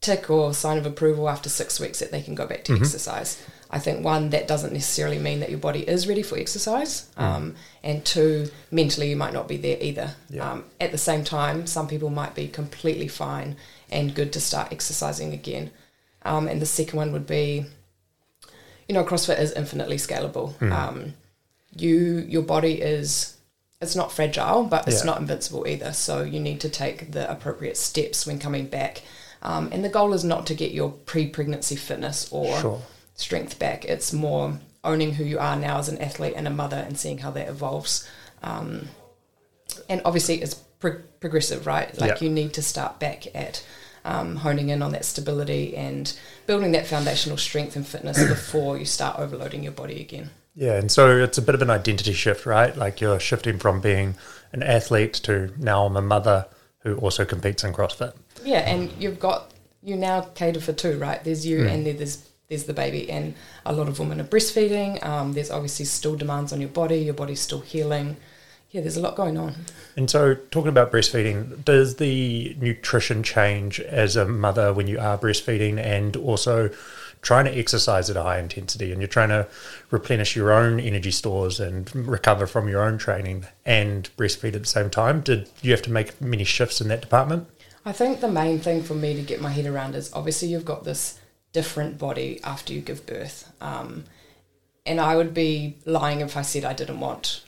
tick 0.00 0.30
or 0.30 0.54
sign 0.54 0.78
of 0.78 0.86
approval 0.86 1.28
after 1.28 1.48
six 1.48 1.80
weeks 1.80 1.98
that 1.98 2.12
they 2.12 2.22
can 2.22 2.34
go 2.34 2.46
back 2.46 2.64
to 2.64 2.74
exercise. 2.74 3.42
I 3.70 3.78
think 3.78 4.02
one 4.04 4.30
that 4.30 4.48
doesn't 4.48 4.72
necessarily 4.72 5.18
mean 5.18 5.40
that 5.40 5.50
your 5.50 5.58
body 5.58 5.80
is 5.86 6.08
ready 6.08 6.22
for 6.22 6.38
exercise, 6.38 7.06
um, 7.18 7.54
and 7.82 8.04
two 8.04 8.50
mentally 8.70 9.10
you 9.10 9.16
might 9.16 9.34
not 9.34 9.46
be 9.46 9.58
there 9.58 9.76
either. 9.80 10.14
Yeah. 10.30 10.50
Um, 10.52 10.64
at 10.80 10.90
the 10.90 10.98
same 10.98 11.22
time, 11.22 11.66
some 11.66 11.86
people 11.86 12.08
might 12.08 12.34
be 12.34 12.48
completely 12.48 13.08
fine 13.08 13.56
and 13.90 14.14
good 14.14 14.32
to 14.32 14.40
start 14.40 14.72
exercising 14.72 15.32
again. 15.34 15.70
Um, 16.22 16.48
and 16.48 16.62
the 16.62 16.66
second 16.66 16.96
one 16.96 17.12
would 17.12 17.26
be, 17.26 17.66
you 18.88 18.94
know, 18.94 19.04
CrossFit 19.04 19.38
is 19.38 19.52
infinitely 19.52 19.96
scalable. 19.96 20.60
Um, 20.72 21.14
you 21.76 22.24
your 22.28 22.42
body 22.42 22.80
is 22.80 23.36
it's 23.80 23.94
not 23.94 24.10
fragile, 24.10 24.64
but 24.64 24.88
it's 24.88 25.00
Yeah. 25.00 25.10
not 25.10 25.20
invincible 25.20 25.66
either. 25.68 25.92
So 25.92 26.22
you 26.22 26.40
need 26.40 26.60
to 26.62 26.68
take 26.68 27.12
the 27.12 27.30
appropriate 27.30 27.76
steps 27.76 28.26
when 28.26 28.38
coming 28.38 28.66
back. 28.66 29.02
Um, 29.42 29.68
and 29.70 29.84
the 29.84 29.88
goal 29.88 30.14
is 30.14 30.24
not 30.24 30.46
to 30.46 30.54
get 30.54 30.72
your 30.72 30.90
pre-pregnancy 30.90 31.76
fitness 31.76 32.26
or 32.32 32.58
Sure. 32.60 32.82
Strength 33.18 33.58
back. 33.58 33.84
It's 33.84 34.12
more 34.12 34.58
owning 34.82 35.12
who 35.14 35.24
you 35.24 35.38
are 35.38 35.56
now 35.56 35.78
as 35.78 35.88
an 35.90 35.98
athlete 35.98 36.32
and 36.36 36.46
a 36.46 36.50
mother 36.50 36.78
and 36.78 36.98
seeing 36.98 37.18
how 37.18 37.30
that 37.32 37.48
evolves. 37.48 38.08
Um, 38.42 38.88
and 39.88 40.00
obviously, 40.06 40.40
it's 40.40 40.54
pro- 40.54 41.02
progressive, 41.20 41.66
right? 41.66 41.96
Like 42.00 42.20
Yeah. 42.20 42.24
you 42.24 42.30
need 42.30 42.54
to 42.54 42.62
start 42.62 42.98
back 42.98 43.26
at 43.34 43.62
um, 44.04 44.36
honing 44.36 44.70
in 44.70 44.80
on 44.80 44.92
that 44.92 45.04
stability 45.04 45.76
and 45.76 46.16
building 46.46 46.72
that 46.72 46.86
foundational 46.86 47.36
strength 47.36 47.76
and 47.76 47.86
fitness 47.86 48.16
before 48.28 48.78
you 48.78 48.86
start 48.86 49.18
overloading 49.18 49.62
your 49.62 49.72
body 49.72 50.00
again. 50.00 50.30
Yeah, 50.54 50.74
and 50.78 50.90
so 50.90 51.18
it's 51.18 51.38
a 51.38 51.42
bit 51.42 51.54
of 51.54 51.62
an 51.62 51.70
identity 51.70 52.12
shift, 52.12 52.46
right? 52.46 52.74
Like 52.76 53.00
you're 53.00 53.20
shifting 53.20 53.58
from 53.58 53.80
being 53.80 54.14
an 54.52 54.62
athlete 54.62 55.12
to 55.24 55.52
now 55.58 55.84
I'm 55.84 55.96
a 55.96 56.02
mother 56.02 56.46
who 56.80 56.96
also 56.96 57.24
competes 57.24 57.62
in 57.64 57.72
CrossFit. 57.72 58.14
Yeah, 58.44 58.60
and 58.60 58.90
you've 58.98 59.20
got 59.20 59.52
you 59.82 59.96
now 59.96 60.22
cater 60.22 60.60
for 60.60 60.72
two, 60.72 60.98
right? 60.98 61.22
There's 61.22 61.44
you, 61.46 61.66
and 61.66 61.86
then 61.86 61.96
there's 61.98 62.24
there's 62.48 62.64
the 62.64 62.72
baby, 62.72 63.10
and 63.10 63.34
a 63.66 63.72
lot 63.74 63.88
of 63.88 63.98
women 63.98 64.20
are 64.20 64.24
breastfeeding. 64.24 65.04
Um, 65.04 65.34
there's 65.34 65.50
obviously 65.50 65.84
still 65.84 66.16
demands 66.16 66.50
on 66.52 66.60
your 66.60 66.70
body. 66.70 66.98
Your 66.98 67.14
body's 67.14 67.40
still 67.40 67.60
healing. 67.60 68.16
Yeah, 68.70 68.80
there's 68.80 68.96
a 68.96 69.00
lot 69.00 69.16
going 69.16 69.36
on. 69.36 69.54
And 69.96 70.10
so, 70.10 70.34
talking 70.34 70.68
about 70.68 70.90
breastfeeding, 70.90 71.64
does 71.64 71.96
the 71.96 72.56
nutrition 72.58 73.22
change 73.22 73.80
as 73.80 74.16
a 74.16 74.26
mother 74.26 74.72
when 74.72 74.86
you 74.86 74.98
are 74.98 75.18
breastfeeding 75.18 75.78
and 75.78 76.16
also 76.16 76.70
trying 77.20 77.44
to 77.46 77.58
exercise 77.58 78.08
at 78.08 78.16
a 78.16 78.22
high 78.22 78.38
intensity 78.38 78.92
and 78.92 79.00
you're 79.02 79.08
trying 79.08 79.30
to 79.30 79.46
replenish 79.90 80.36
your 80.36 80.52
own 80.52 80.78
energy 80.80 81.10
stores 81.10 81.60
and 81.60 81.94
recover 81.94 82.46
from 82.46 82.68
your 82.68 82.82
own 82.82 82.96
training 82.96 83.44
and 83.66 84.08
breastfeed 84.16 84.54
at 84.54 84.62
the 84.62 84.66
same 84.66 84.88
time? 84.88 85.20
Did 85.20 85.50
you 85.60 85.72
have 85.72 85.82
to 85.82 85.90
make 85.90 86.18
many 86.20 86.44
shifts 86.44 86.80
in 86.80 86.88
that 86.88 87.02
department? 87.02 87.46
I 87.84 87.92
think 87.92 88.20
the 88.20 88.28
main 88.28 88.58
thing 88.58 88.82
for 88.82 88.94
me 88.94 89.14
to 89.14 89.22
get 89.22 89.40
my 89.40 89.50
head 89.50 89.66
around 89.66 89.94
is 89.94 90.12
obviously 90.12 90.48
you've 90.48 90.64
got 90.64 90.84
this 90.84 91.18
different 91.52 91.98
body 91.98 92.40
after 92.44 92.72
you 92.72 92.80
give 92.80 93.06
birth. 93.06 93.52
Um, 93.60 94.04
and 94.86 95.00
I 95.00 95.16
would 95.16 95.34
be 95.34 95.76
lying 95.84 96.20
if 96.20 96.36
I 96.36 96.42
said 96.42 96.64
I 96.64 96.72
didn't 96.72 97.00
want 97.00 97.42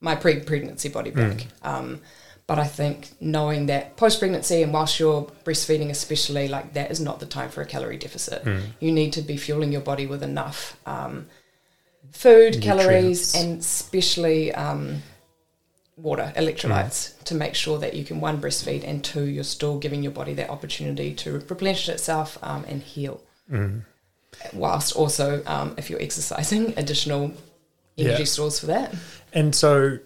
my 0.00 0.14
pre 0.14 0.40
pregnancy 0.40 0.88
body 0.88 1.10
back. 1.10 1.46
Um, 1.62 2.00
but 2.46 2.58
I 2.58 2.66
think 2.66 3.10
knowing 3.20 3.66
that 3.66 3.96
post 3.96 4.20
pregnancy 4.20 4.62
and 4.62 4.72
whilst 4.72 4.98
you're 4.98 5.30
breastfeeding, 5.44 5.90
especially, 5.90 6.48
like 6.48 6.72
that 6.72 6.90
is 6.90 6.98
not 6.98 7.20
the 7.20 7.26
time 7.26 7.50
for 7.50 7.60
a 7.60 7.66
calorie 7.66 7.98
deficit. 7.98 8.42
You 8.80 8.90
need 8.90 9.12
to 9.14 9.22
be 9.22 9.36
fueling 9.36 9.70
your 9.70 9.82
body 9.82 10.06
with 10.06 10.22
enough. 10.22 10.78
Um, 10.86 11.26
food, 12.12 12.62
calories, 12.62 13.34
and 13.34 13.60
especially 13.60 14.54
um, 14.54 15.02
water, 15.98 16.32
electrolytes, 16.36 17.22
to 17.24 17.34
make 17.34 17.54
sure 17.54 17.78
that 17.78 17.92
you 17.94 18.04
can 18.04 18.20
one 18.20 18.40
breastfeed 18.40 18.82
and 18.82 19.04
two 19.04 19.26
you're 19.26 19.44
still 19.44 19.78
giving 19.78 20.02
your 20.02 20.12
body 20.12 20.32
that 20.34 20.48
opportunity 20.48 21.12
to 21.14 21.32
replenish 21.32 21.88
itself 21.88 22.38
um, 22.42 22.64
and 22.66 22.82
heal. 22.82 23.20
Whilst 24.52 24.94
also, 24.94 25.42
um, 25.46 25.74
if 25.78 25.90
you're 25.90 26.00
exercising, 26.00 26.74
additional 26.76 27.32
energy 27.96 28.18
Yeah. 28.20 28.24
stores 28.24 28.60
for 28.60 28.66
that. 28.66 28.94
And 29.32 29.54
so, 29.54 29.98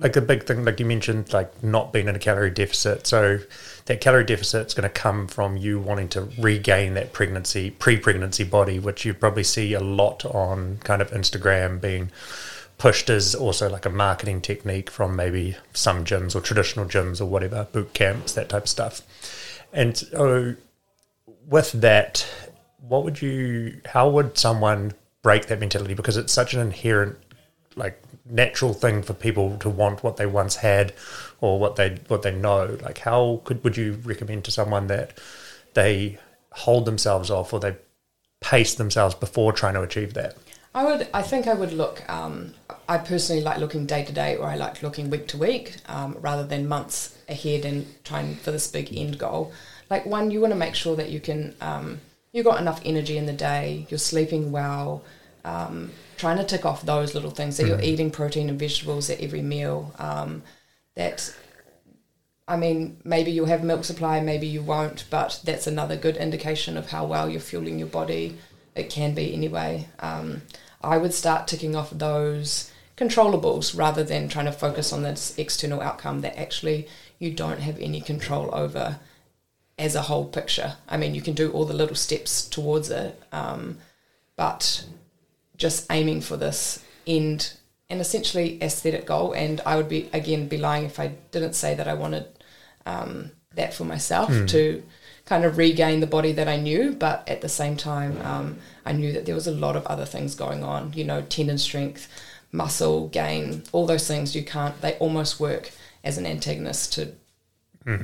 like 0.00 0.14
a 0.16 0.20
big 0.20 0.44
thing, 0.44 0.64
like 0.64 0.78
you 0.78 0.86
mentioned, 0.86 1.32
like 1.32 1.62
not 1.62 1.92
being 1.92 2.06
in 2.08 2.14
a 2.14 2.18
calorie 2.18 2.50
deficit. 2.50 3.06
So 3.06 3.40
that 3.86 4.00
calorie 4.00 4.24
deficit 4.24 4.66
is 4.68 4.74
going 4.74 4.88
to 4.88 4.88
come 4.88 5.26
from 5.26 5.56
you 5.56 5.80
wanting 5.80 6.08
to 6.10 6.28
regain 6.38 6.94
that 6.94 7.12
pregnancy, 7.12 7.70
pre-pregnancy 7.70 8.44
body, 8.44 8.78
which 8.78 9.04
you 9.04 9.12
probably 9.14 9.42
see 9.42 9.72
a 9.74 9.80
lot 9.80 10.24
on 10.24 10.78
kind 10.84 11.02
of 11.02 11.10
Instagram 11.10 11.80
being 11.80 12.10
pushed 12.76 13.10
as 13.10 13.34
also 13.34 13.68
like 13.68 13.86
a 13.86 13.90
marketing 13.90 14.40
technique 14.40 14.88
from 14.88 15.16
maybe 15.16 15.56
some 15.72 16.04
gyms 16.04 16.36
or 16.36 16.40
traditional 16.40 16.86
gyms 16.86 17.20
or 17.20 17.24
whatever, 17.24 17.66
boot 17.72 17.92
camps, 17.92 18.34
that 18.34 18.48
type 18.48 18.64
of 18.64 18.68
stuff. 18.68 19.02
And 19.72 19.96
so 19.96 20.54
with 21.48 21.72
that, 21.72 22.24
what 22.80 23.04
would 23.04 23.20
you, 23.20 23.80
how 23.86 24.08
would 24.08 24.38
someone 24.38 24.92
break 25.22 25.46
that 25.46 25.60
mentality? 25.60 25.94
Because 25.94 26.16
it's 26.16 26.32
such 26.32 26.54
an 26.54 26.60
inherent, 26.60 27.18
like, 27.76 28.00
natural 28.30 28.74
thing 28.74 29.02
for 29.02 29.14
people 29.14 29.56
to 29.58 29.70
want 29.70 30.02
what 30.02 30.16
they 30.16 30.26
once 30.26 30.56
had 30.56 30.92
or 31.40 31.58
what 31.58 31.76
they 31.76 31.98
what 32.08 32.22
they 32.22 32.34
know. 32.34 32.76
Like, 32.82 32.98
how 32.98 33.40
could 33.44 33.64
would 33.64 33.76
you 33.76 33.94
recommend 34.04 34.44
to 34.44 34.50
someone 34.50 34.86
that 34.88 35.18
they 35.74 36.18
hold 36.52 36.84
themselves 36.84 37.30
off 37.30 37.52
or 37.52 37.60
they 37.60 37.76
pace 38.40 38.74
themselves 38.74 39.14
before 39.14 39.52
trying 39.52 39.74
to 39.74 39.82
achieve 39.82 40.14
that? 40.14 40.36
I 40.74 40.84
would. 40.84 41.08
I 41.14 41.22
think 41.22 41.46
I 41.46 41.54
would 41.54 41.72
look. 41.72 42.08
Um, 42.08 42.54
I 42.88 42.98
personally 42.98 43.42
like 43.42 43.58
looking 43.58 43.86
day 43.86 44.04
to 44.04 44.12
day, 44.12 44.36
or 44.36 44.46
I 44.46 44.56
like 44.56 44.82
looking 44.82 45.08
week 45.10 45.26
to 45.28 45.38
week, 45.38 45.76
um, 45.86 46.16
rather 46.20 46.44
than 46.44 46.68
months 46.68 47.16
ahead 47.28 47.64
and 47.64 47.86
trying 48.04 48.36
for 48.36 48.50
this 48.50 48.70
big 48.70 48.94
end 48.94 49.18
goal. 49.18 49.52
Like 49.88 50.04
one, 50.04 50.30
you 50.30 50.40
want 50.40 50.52
to 50.52 50.58
make 50.58 50.74
sure 50.74 50.96
that 50.96 51.08
you 51.08 51.20
can. 51.20 51.54
Um, 51.60 52.00
you 52.38 52.44
got 52.44 52.60
enough 52.60 52.80
energy 52.84 53.18
in 53.18 53.26
the 53.26 53.32
day. 53.32 53.84
You're 53.90 53.98
sleeping 53.98 54.52
well. 54.52 55.02
Um, 55.44 55.90
trying 56.16 56.36
to 56.38 56.44
tick 56.44 56.64
off 56.64 56.82
those 56.82 57.14
little 57.14 57.32
things 57.32 57.56
that 57.56 57.66
you're 57.66 57.80
eating 57.80 58.12
protein 58.12 58.48
and 58.48 58.58
vegetables 58.58 59.10
at 59.10 59.20
every 59.20 59.42
meal. 59.42 59.92
Um, 59.98 60.42
that 60.94 61.34
I 62.46 62.56
mean, 62.56 63.00
maybe 63.02 63.32
you'll 63.32 63.46
have 63.46 63.64
milk 63.64 63.84
supply, 63.84 64.20
maybe 64.20 64.46
you 64.46 64.62
won't, 64.62 65.04
but 65.10 65.40
that's 65.44 65.66
another 65.66 65.96
good 65.96 66.16
indication 66.16 66.76
of 66.76 66.90
how 66.90 67.06
well 67.06 67.28
you're 67.28 67.40
fueling 67.40 67.78
your 67.78 67.88
body. 67.88 68.38
It 68.76 68.88
can 68.88 69.14
be 69.14 69.34
anyway. 69.34 69.88
Um, 69.98 70.42
I 70.80 70.96
would 70.96 71.12
start 71.12 71.48
ticking 71.48 71.74
off 71.74 71.90
those 71.90 72.70
controllables 72.96 73.76
rather 73.76 74.04
than 74.04 74.28
trying 74.28 74.46
to 74.46 74.52
focus 74.52 74.92
on 74.92 75.02
this 75.02 75.36
external 75.38 75.80
outcome 75.80 76.20
that 76.20 76.38
actually 76.38 76.86
you 77.18 77.32
don't 77.32 77.60
have 77.60 77.78
any 77.80 78.00
control 78.00 78.48
over 78.54 79.00
as 79.78 79.94
a 79.94 80.02
whole 80.02 80.26
picture. 80.26 80.76
I 80.88 80.96
mean, 80.96 81.14
you 81.14 81.22
can 81.22 81.34
do 81.34 81.50
all 81.52 81.64
the 81.64 81.74
little 81.74 81.96
steps 81.96 82.48
towards 82.48 82.90
it, 82.90 83.22
um, 83.32 83.78
but 84.36 84.84
just 85.56 85.86
aiming 85.90 86.20
for 86.20 86.36
this 86.36 86.84
end 87.06 87.54
and 87.90 88.00
essentially 88.00 88.62
aesthetic 88.62 89.06
goal. 89.06 89.32
And 89.32 89.60
I 89.64 89.76
would 89.76 89.88
be 89.88 90.10
again 90.12 90.48
be 90.48 90.58
lying 90.58 90.84
if 90.84 90.98
I 91.00 91.08
didn't 91.30 91.54
say 91.54 91.74
that 91.74 91.88
I 91.88 91.94
wanted 91.94 92.26
um, 92.86 93.32
that 93.54 93.74
for 93.74 93.84
myself 93.84 94.30
to 94.48 94.82
kind 95.24 95.44
of 95.44 95.58
regain 95.58 96.00
the 96.00 96.06
body 96.06 96.32
that 96.32 96.48
I 96.48 96.56
knew, 96.56 96.92
but 96.92 97.28
at 97.28 97.42
the 97.42 97.48
same 97.48 97.76
time, 97.76 98.18
um, 98.22 98.58
I 98.86 98.92
knew 98.92 99.12
that 99.12 99.26
there 99.26 99.34
was 99.34 99.46
a 99.46 99.52
lot 99.52 99.76
of 99.76 99.86
other 99.86 100.06
things 100.06 100.34
going 100.34 100.64
on. 100.64 100.92
You 100.94 101.04
know, 101.04 101.22
tendon 101.22 101.58
strength, 101.58 102.08
muscle 102.50 103.08
gain, 103.08 103.62
all 103.72 103.86
those 103.86 104.08
things. 104.08 104.34
You 104.34 104.44
can't. 104.44 104.80
They 104.80 104.94
almost 104.94 105.38
work 105.38 105.70
as 106.02 106.16
an 106.18 106.26
antagonist 106.26 106.94
to 106.94 107.12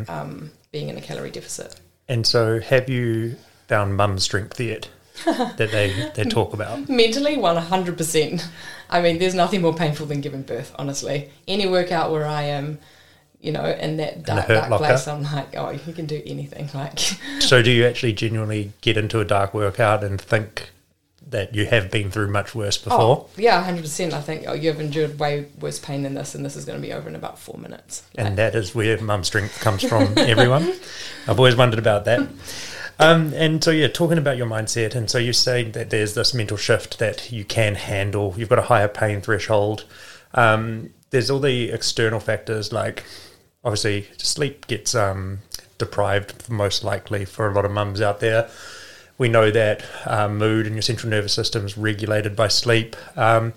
um, 0.08 0.50
being 0.72 0.88
in 0.88 0.96
a 0.96 1.00
calorie 1.00 1.30
deficit. 1.30 1.80
And 2.08 2.26
so, 2.26 2.60
have 2.60 2.88
you 2.88 3.36
found 3.68 3.96
mum 3.96 4.18
strength 4.18 4.60
yet 4.60 4.88
that 5.24 5.70
they 5.70 6.10
they 6.14 6.24
talk 6.24 6.52
about? 6.52 6.88
Mentally, 6.88 7.36
one 7.36 7.56
hundred 7.56 7.96
percent. 7.96 8.46
I 8.90 9.00
mean, 9.00 9.18
there's 9.18 9.34
nothing 9.34 9.62
more 9.62 9.74
painful 9.74 10.06
than 10.06 10.20
giving 10.20 10.42
birth. 10.42 10.74
Honestly, 10.78 11.30
any 11.48 11.66
workout 11.66 12.12
where 12.12 12.26
I 12.26 12.42
am, 12.42 12.78
you 13.40 13.52
know, 13.52 13.64
in 13.64 13.96
that 13.96 14.24
dark, 14.24 14.46
hurt 14.46 14.54
dark 14.54 14.70
locker? 14.70 14.84
place, 14.84 15.08
I'm 15.08 15.22
like, 15.22 15.56
oh, 15.56 15.70
you 15.70 15.92
can 15.92 16.06
do 16.06 16.20
anything. 16.26 16.68
Like, 16.74 16.98
So, 17.40 17.62
do 17.62 17.70
you 17.70 17.86
actually 17.90 18.12
genuinely 18.12 18.72
get 18.82 18.96
into 18.96 19.20
a 19.20 19.24
dark 19.24 19.54
workout 19.54 20.04
and 20.04 20.20
think 20.20 20.70
that 21.30 21.54
you 21.54 21.66
have 21.66 21.90
been 21.90 22.10
through 22.10 22.28
much 22.28 22.54
worse 22.54 22.78
before? 22.78 23.00
oh, 23.00 23.30
yeah, 23.36 23.62
hundred 23.62 23.82
percent. 23.82 24.12
I 24.12 24.20
think, 24.20 24.44
oh, 24.46 24.52
you've 24.52 24.80
endured 24.80 25.18
way 25.18 25.46
worse 25.60 25.78
pain 25.78 26.02
than 26.02 26.14
this, 26.14 26.34
and 26.34 26.44
this 26.44 26.56
is 26.56 26.64
going 26.64 26.80
to 26.80 26.86
be 26.86 26.92
over 26.92 27.08
in 27.08 27.14
about 27.14 27.38
four 27.38 27.58
minutes. 27.58 28.02
And 28.16 28.36
that 28.38 28.54
is 28.54 28.74
where 28.74 29.00
mum 29.00 29.24
strength 29.24 29.60
comes 29.60 29.82
from, 29.82 30.14
everyone. 30.16 30.72
I've 31.26 31.38
always 31.38 31.56
wondered 31.56 31.78
about 31.78 32.04
that. 32.04 32.28
Um, 32.98 33.32
and 33.34 33.62
so, 33.62 33.70
yeah, 33.70 33.88
talking 33.88 34.18
about 34.18 34.36
your 34.36 34.46
mindset, 34.46 34.94
and 34.94 35.10
so 35.10 35.18
you 35.18 35.32
say 35.32 35.64
that 35.70 35.90
there's 35.90 36.14
this 36.14 36.32
mental 36.34 36.56
shift 36.56 36.98
that 36.98 37.32
you 37.32 37.44
can 37.44 37.74
handle. 37.74 38.34
You've 38.36 38.48
got 38.48 38.58
a 38.58 38.62
higher 38.62 38.88
pain 38.88 39.20
threshold. 39.20 39.84
Um, 40.32 40.90
there's 41.10 41.30
all 41.30 41.40
the 41.40 41.70
external 41.70 42.20
factors, 42.20 42.72
like 42.72 43.04
obviously 43.64 44.08
sleep 44.18 44.66
gets 44.66 44.94
um, 44.94 45.38
deprived, 45.78 46.48
most 46.48 46.84
likely 46.84 47.24
for 47.24 47.48
a 47.48 47.54
lot 47.54 47.64
of 47.64 47.70
mums 47.70 48.00
out 48.00 48.20
there. 48.20 48.48
We 49.16 49.28
know 49.28 49.50
that 49.50 49.84
uh, 50.06 50.28
mood 50.28 50.66
and 50.66 50.74
your 50.74 50.82
central 50.82 51.10
nervous 51.10 51.32
system 51.32 51.64
is 51.64 51.78
regulated 51.78 52.34
by 52.34 52.48
sleep. 52.48 52.96
Um, 53.16 53.52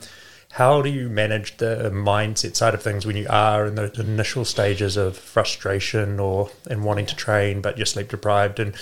how 0.51 0.81
do 0.81 0.89
you 0.89 1.09
manage 1.09 1.57
the 1.57 1.91
mindset 1.93 2.55
side 2.55 2.73
of 2.73 2.81
things 2.81 3.05
when 3.05 3.15
you 3.15 3.27
are 3.29 3.65
in 3.65 3.75
the 3.75 3.91
initial 3.99 4.45
stages 4.45 4.97
of 4.97 5.17
frustration 5.17 6.19
or 6.19 6.49
and 6.69 6.83
wanting 6.83 7.05
to 7.07 7.15
train, 7.15 7.61
but 7.61 7.77
you're 7.77 7.85
sleep 7.85 8.09
deprived 8.09 8.59
and 8.59 8.75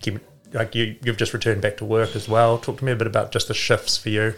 keep 0.00 0.18
like 0.52 0.74
you 0.74 0.96
you've 1.04 1.16
just 1.16 1.32
returned 1.32 1.62
back 1.62 1.76
to 1.76 1.84
work 1.84 2.16
as 2.16 2.28
well? 2.28 2.58
Talk 2.58 2.78
to 2.78 2.84
me 2.84 2.92
a 2.92 2.96
bit 2.96 3.06
about 3.06 3.32
just 3.32 3.48
the 3.48 3.54
shifts 3.54 3.96
for 3.96 4.08
you. 4.08 4.34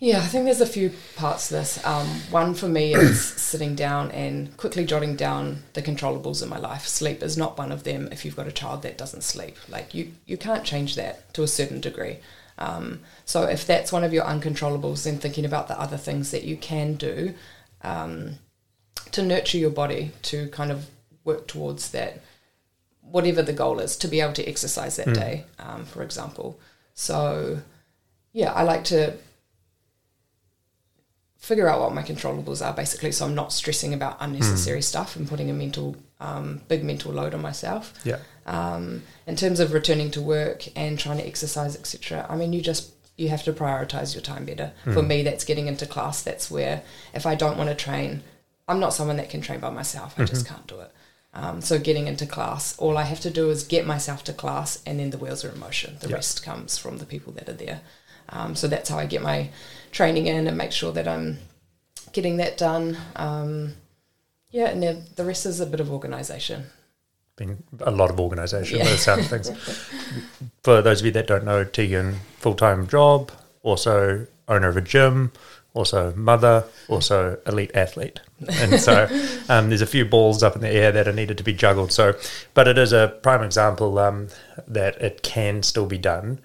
Yeah, 0.00 0.18
I 0.18 0.26
think 0.26 0.44
there's 0.44 0.60
a 0.60 0.66
few 0.66 0.92
parts 1.16 1.48
to 1.48 1.54
this. 1.54 1.84
Um, 1.84 2.06
one 2.30 2.54
for 2.54 2.68
me 2.68 2.94
is 2.94 3.24
sitting 3.36 3.74
down 3.74 4.10
and 4.10 4.54
quickly 4.56 4.84
jotting 4.84 5.16
down 5.16 5.62
the 5.72 5.82
controllables 5.82 6.42
in 6.42 6.48
my 6.48 6.58
life. 6.58 6.86
Sleep 6.86 7.22
is 7.22 7.36
not 7.38 7.56
one 7.56 7.72
of 7.72 7.84
them. 7.84 8.08
If 8.10 8.24
you've 8.24 8.36
got 8.36 8.48
a 8.48 8.52
child 8.52 8.82
that 8.82 8.98
doesn't 8.98 9.22
sleep, 9.22 9.56
like 9.68 9.94
you, 9.94 10.12
you 10.26 10.36
can't 10.36 10.64
change 10.64 10.96
that 10.96 11.32
to 11.34 11.42
a 11.42 11.48
certain 11.48 11.80
degree. 11.80 12.18
Um, 12.58 13.00
so 13.24 13.44
if 13.44 13.66
that's 13.66 13.92
one 13.92 14.04
of 14.04 14.12
your 14.12 14.24
uncontrollables, 14.24 15.04
then 15.04 15.18
thinking 15.18 15.44
about 15.44 15.68
the 15.68 15.80
other 15.80 15.96
things 15.96 16.30
that 16.32 16.44
you 16.44 16.56
can 16.56 16.94
do 16.94 17.34
um, 17.82 18.38
to 19.12 19.22
nurture 19.22 19.58
your 19.58 19.70
body 19.70 20.12
to 20.22 20.48
kind 20.48 20.70
of 20.70 20.88
work 21.24 21.46
towards 21.46 21.90
that, 21.92 22.20
whatever 23.00 23.42
the 23.42 23.52
goal 23.52 23.78
is, 23.78 23.96
to 23.98 24.08
be 24.08 24.20
able 24.20 24.32
to 24.34 24.46
exercise 24.46 24.96
that 24.96 25.14
day, 25.14 25.44
um, 25.58 25.84
for 25.84 26.02
example. 26.02 26.58
So 26.94 27.60
yeah, 28.32 28.52
I 28.52 28.62
like 28.64 28.84
to 28.84 29.14
figure 31.44 31.68
out 31.68 31.80
what 31.80 31.92
my 31.94 32.02
controllables 32.02 32.64
are 32.64 32.72
basically. 32.72 33.12
So 33.12 33.26
I'm 33.26 33.34
not 33.34 33.52
stressing 33.52 33.92
about 33.94 34.16
unnecessary 34.20 34.82
stuff 34.82 35.14
and 35.16 35.28
putting 35.28 35.50
a 35.50 35.54
mental 35.54 35.96
um, 36.20 36.62
big 36.68 36.82
mental 36.84 37.12
load 37.12 37.34
on 37.34 37.42
myself. 37.42 37.92
Yeah. 38.04 38.18
um, 38.46 39.02
in 39.26 39.36
terms 39.36 39.58
of 39.60 39.72
returning 39.72 40.10
to 40.12 40.20
work 40.22 40.60
and 40.76 40.98
trying 40.98 41.18
to 41.18 41.26
exercise 41.26 41.74
etc 41.76 42.26
I 42.28 42.36
mean 42.36 42.52
you 42.52 42.60
just 42.60 42.92
you 43.16 43.28
have 43.28 43.42
to 43.44 43.52
prioritize 43.52 44.14
your 44.14 44.22
time 44.22 44.44
better. 44.44 44.72
For 44.84 45.02
me 45.02 45.22
that's 45.22 45.44
getting 45.44 45.66
into 45.68 45.86
class. 45.86 46.22
That's 46.22 46.50
where 46.50 46.82
if 47.14 47.24
I 47.26 47.34
don't 47.36 47.56
want 47.58 47.68
to 47.70 47.76
train 47.76 48.22
I'm 48.68 48.80
not 48.80 48.94
someone 48.94 49.18
that 49.18 49.28
can 49.30 49.40
train 49.42 49.60
by 49.60 49.70
myself. 49.70 50.14
I 50.18 50.24
just 50.24 50.46
can't 50.46 50.66
do 50.66 50.80
it. 50.80 50.90
Um, 51.34 51.60
so 51.60 51.78
getting 51.78 52.06
into 52.06 52.26
class 52.26 52.78
all 52.78 52.96
I 52.96 53.02
have 53.12 53.20
to 53.20 53.30
do 53.30 53.50
is 53.50 53.64
get 53.64 53.86
myself 53.86 54.24
to 54.24 54.32
class 54.32 54.82
and 54.86 54.98
then 55.00 55.10
the 55.10 55.18
wheels 55.18 55.44
are 55.44 55.50
in 55.50 55.58
motion. 55.60 55.96
The 56.00 56.08
Yeah. 56.08 56.16
rest 56.16 56.42
comes 56.44 56.78
from 56.78 56.98
the 56.98 57.06
people 57.06 57.32
that 57.34 57.48
are 57.48 57.58
there 57.64 57.80
um, 58.30 58.54
so 58.54 58.68
that's 58.68 58.88
how 58.88 58.98
I 58.98 59.06
get 59.06 59.22
my 59.22 59.50
training 59.92 60.26
in 60.26 60.46
and 60.46 60.56
make 60.56 60.72
sure 60.72 60.92
that 60.92 61.06
I'm 61.08 61.38
getting 62.12 62.36
that 62.38 62.56
done. 62.56 62.96
Um, 63.16 63.74
yeah, 64.50 64.70
and 64.70 64.82
then 64.82 65.04
the 65.16 65.24
rest 65.24 65.46
is 65.46 65.60
a 65.60 65.66
bit 65.66 65.80
of 65.80 65.90
organisation. 65.90 66.66
Been 67.36 67.64
a 67.80 67.90
lot 67.90 68.10
of 68.10 68.20
organisation 68.20 68.78
Yeah. 68.78 68.84
by 68.84 68.90
the 68.90 68.98
sound 68.98 69.20
of 69.22 69.26
things. 69.26 69.50
For 70.62 70.80
those 70.80 71.00
of 71.00 71.06
you 71.06 71.12
that 71.12 71.26
don't 71.26 71.44
know, 71.44 71.64
Tegan, 71.64 72.20
full 72.38 72.54
time 72.54 72.86
job, 72.86 73.32
also 73.62 74.26
owner 74.46 74.68
of 74.68 74.76
a 74.76 74.80
gym, 74.80 75.32
also 75.74 76.14
mother, 76.14 76.64
also 76.86 77.38
elite 77.46 77.72
athlete. 77.74 78.20
And 78.48 78.80
so 78.80 79.08
um, 79.48 79.68
there's 79.68 79.82
a 79.82 79.86
few 79.86 80.04
balls 80.04 80.44
up 80.44 80.54
in 80.54 80.62
the 80.62 80.70
air 80.70 80.92
that 80.92 81.08
are 81.08 81.12
needed 81.12 81.36
to 81.38 81.44
be 81.44 81.52
juggled. 81.52 81.90
So, 81.90 82.14
but 82.54 82.68
it 82.68 82.78
is 82.78 82.92
a 82.92 83.18
prime 83.22 83.42
example 83.42 83.98
um, 83.98 84.28
that 84.68 85.02
it 85.02 85.22
can 85.24 85.64
still 85.64 85.86
be 85.86 85.98
done 85.98 86.38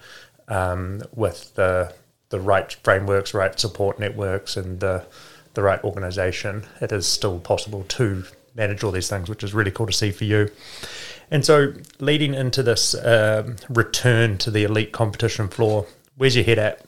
um, 0.50 1.02
with 1.14 1.54
the 1.54 1.94
the 2.28 2.40
right 2.40 2.72
frameworks, 2.84 3.32
right 3.32 3.58
support 3.58 3.98
networks, 3.98 4.56
and 4.56 4.80
the 4.80 5.06
the 5.54 5.62
right 5.62 5.82
organisation. 5.82 6.64
It 6.80 6.92
is 6.92 7.06
still 7.06 7.38
possible 7.38 7.84
to 7.88 8.24
manage 8.54 8.84
all 8.84 8.92
these 8.92 9.08
things, 9.08 9.28
which 9.28 9.42
is 9.42 9.54
really 9.54 9.70
cool 9.70 9.86
to 9.86 9.92
see 9.92 10.10
for 10.10 10.24
you. 10.24 10.50
And 11.30 11.44
so, 11.44 11.74
leading 12.00 12.34
into 12.34 12.62
this 12.62 12.94
um, 12.94 13.56
return 13.68 14.36
to 14.38 14.50
the 14.50 14.64
elite 14.64 14.92
competition 14.92 15.48
floor, 15.48 15.86
where's 16.16 16.34
your 16.34 16.44
head 16.44 16.58
at? 16.58 16.84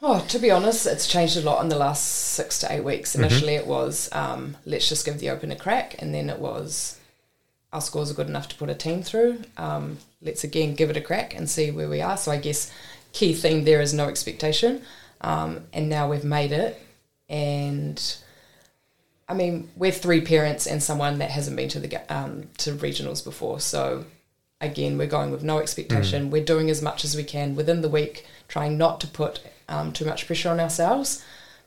Oh, 0.00 0.24
to 0.28 0.38
be 0.38 0.50
honest, 0.50 0.86
it's 0.86 1.08
changed 1.08 1.36
a 1.36 1.40
lot 1.40 1.62
in 1.62 1.70
the 1.70 1.78
last 1.78 2.04
six 2.04 2.58
to 2.60 2.72
eight 2.72 2.84
weeks. 2.84 3.14
Initially, 3.14 3.54
it 3.54 3.66
was 3.66 4.08
um, 4.12 4.56
let's 4.66 4.88
just 4.88 5.04
give 5.04 5.18
the 5.18 5.30
Open 5.30 5.50
a 5.50 5.56
crack, 5.56 5.96
and 5.98 6.14
then 6.14 6.30
it 6.30 6.38
was 6.38 6.98
our 7.74 7.80
scores 7.80 8.10
are 8.10 8.14
good 8.14 8.28
enough 8.28 8.48
to 8.48 8.54
put 8.54 8.70
a 8.70 8.74
team 8.74 9.02
through. 9.02 9.42
Um, 9.58 9.98
let's 10.22 10.44
again 10.44 10.74
give 10.74 10.88
it 10.88 10.96
a 10.96 11.00
crack 11.02 11.34
and 11.34 11.50
see 11.50 11.70
where 11.70 11.88
we 11.88 12.00
are. 12.00 12.16
So 12.16 12.32
I 12.32 12.38
guess 12.38 12.72
key 13.12 13.34
thing 13.34 13.64
there 13.64 13.82
is 13.82 13.92
no 13.92 14.08
expectation, 14.08 14.80
um, 15.20 15.64
and 15.72 15.88
now 15.88 16.08
we've 16.08 16.24
made 16.24 16.52
it. 16.52 16.80
And 17.28 18.00
I 19.28 19.34
mean, 19.34 19.68
we're 19.76 19.92
three 19.92 20.20
parents 20.22 20.66
and 20.66 20.82
someone 20.82 21.18
that 21.18 21.30
hasn't 21.30 21.56
been 21.56 21.68
to 21.70 21.80
the 21.80 22.14
um, 22.14 22.48
to 22.58 22.72
regionals 22.72 23.22
before, 23.22 23.60
so 23.60 24.06
again, 24.60 24.96
we're 24.96 25.06
going 25.06 25.30
with 25.30 25.42
no 25.42 25.58
expectation. 25.58 26.30
We're 26.30 26.44
doing 26.44 26.70
as 26.70 26.80
much 26.80 27.04
as 27.04 27.16
we 27.16 27.24
can 27.24 27.54
within 27.54 27.82
the 27.82 27.88
week, 27.88 28.26
trying 28.48 28.78
not 28.78 29.00
to 29.00 29.06
put 29.06 29.40
um, 29.68 29.92
too 29.92 30.04
much 30.04 30.26
pressure 30.26 30.48
on 30.48 30.60
ourselves. 30.60 31.24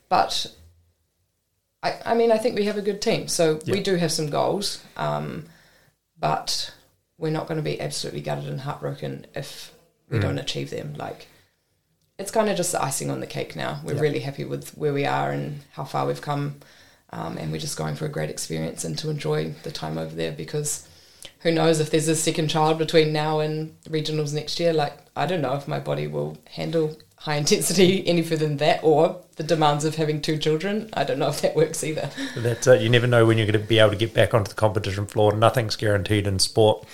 But 0.08 0.52
I, 1.82 1.94
I 2.04 2.14
mean, 2.14 2.32
I 2.32 2.38
think 2.38 2.56
we 2.56 2.64
have 2.64 2.76
a 2.76 2.82
good 2.82 3.00
team. 3.00 3.28
So 3.28 3.60
we 3.66 3.80
do 3.80 3.96
have 3.96 4.10
some 4.10 4.30
goals, 4.30 4.82
um, 4.96 5.44
but 6.18 6.72
we're 7.16 7.30
not 7.32 7.46
going 7.48 7.58
to 7.58 7.62
be 7.62 7.80
absolutely 7.80 8.20
gutted 8.20 8.48
and 8.48 8.60
heartbroken 8.60 9.26
if 9.34 9.72
we 10.10 10.18
don't 10.18 10.38
achieve 10.38 10.70
them. 10.70 10.94
Like, 10.96 11.26
it's 12.18 12.30
kind 12.30 12.48
of 12.48 12.56
just 12.56 12.72
the 12.72 12.82
icing 12.82 13.10
on 13.10 13.20
the 13.20 13.26
cake 13.26 13.54
now. 13.56 13.80
We're 13.84 13.94
Yeah. 13.94 14.00
really 14.00 14.20
happy 14.20 14.44
with 14.44 14.70
where 14.76 14.92
we 14.92 15.04
are 15.04 15.30
and 15.30 15.60
how 15.72 15.84
far 15.84 16.06
we've 16.06 16.20
come. 16.22 16.60
Um, 17.10 17.38
and 17.38 17.50
we're 17.50 17.58
just 17.60 17.76
going 17.78 17.94
for 17.96 18.04
a 18.04 18.10
great 18.10 18.28
experience 18.30 18.84
and 18.84 18.98
to 18.98 19.08
enjoy 19.08 19.54
the 19.62 19.70
time 19.70 19.96
over 19.96 20.14
there 20.14 20.32
because 20.32 20.86
who 21.40 21.50
knows 21.50 21.80
if 21.80 21.90
there's 21.90 22.08
a 22.08 22.14
second 22.16 22.48
child 22.48 22.76
between 22.78 23.12
now 23.12 23.40
and 23.40 23.74
regionals 23.88 24.34
next 24.34 24.60
year. 24.60 24.72
Like, 24.74 24.92
I 25.16 25.24
don't 25.26 25.40
know 25.40 25.54
if 25.54 25.66
my 25.66 25.78
body 25.80 26.06
will 26.06 26.36
handle 26.50 26.96
high 27.20 27.36
intensity 27.36 28.06
any 28.06 28.22
further 28.22 28.46
than 28.46 28.58
that 28.58 28.80
or 28.82 29.20
the 29.36 29.42
demands 29.42 29.84
of 29.84 29.96
having 29.96 30.20
two 30.20 30.38
children. 30.38 30.88
I 30.92 31.04
don't 31.04 31.18
know 31.18 31.28
if 31.28 31.40
that 31.42 31.56
works 31.56 31.82
either. 31.82 32.10
That's 32.36 32.66
it. 32.66 32.80
You 32.80 32.88
never 32.88 33.06
know 33.06 33.26
when 33.26 33.38
you're 33.38 33.46
going 33.46 33.60
to 33.60 33.66
be 33.66 33.78
able 33.80 33.90
to 33.90 33.96
get 33.96 34.14
back 34.14 34.34
onto 34.34 34.48
the 34.48 34.54
competition 34.54 35.06
floor. 35.06 35.34
Nothing's 35.34 35.74
guaranteed 35.76 36.26
in 36.26 36.38
sport. 36.38 36.86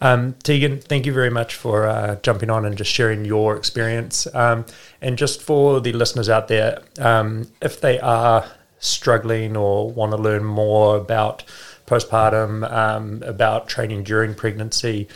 Um, 0.00 0.34
Tegan, 0.42 0.80
thank 0.80 1.06
you 1.06 1.12
very 1.12 1.30
much 1.30 1.54
for 1.54 1.86
uh, 1.86 2.16
jumping 2.22 2.50
on 2.50 2.64
and 2.64 2.76
just 2.76 2.90
sharing 2.90 3.24
your 3.24 3.56
experience. 3.56 4.26
Um, 4.34 4.66
and 5.00 5.16
just 5.16 5.42
for 5.42 5.80
the 5.80 5.92
listeners 5.92 6.28
out 6.28 6.48
there, 6.48 6.82
um, 6.98 7.48
if 7.62 7.80
they 7.80 8.00
are 8.00 8.50
struggling 8.80 9.56
or 9.56 9.90
want 9.90 10.12
to 10.12 10.18
learn 10.18 10.44
more 10.44 10.96
about 10.96 11.44
postpartum, 11.86 12.70
um, 12.70 13.22
about 13.24 13.68
training 13.68 14.04
during 14.04 14.34
pregnancy, 14.34 15.08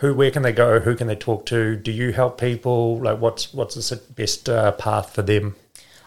who 0.00 0.14
where 0.14 0.30
can 0.30 0.42
they 0.42 0.52
go? 0.52 0.80
Who 0.80 0.96
can 0.96 1.06
they 1.06 1.16
talk 1.16 1.44
to? 1.46 1.76
Do 1.76 1.92
you 1.92 2.12
help 2.12 2.40
people? 2.40 2.98
Like, 2.98 3.18
what's 3.18 3.52
what's 3.52 3.74
the 3.74 3.96
best 3.96 4.48
uh, 4.48 4.72
path 4.72 5.14
for 5.14 5.22
them? 5.22 5.56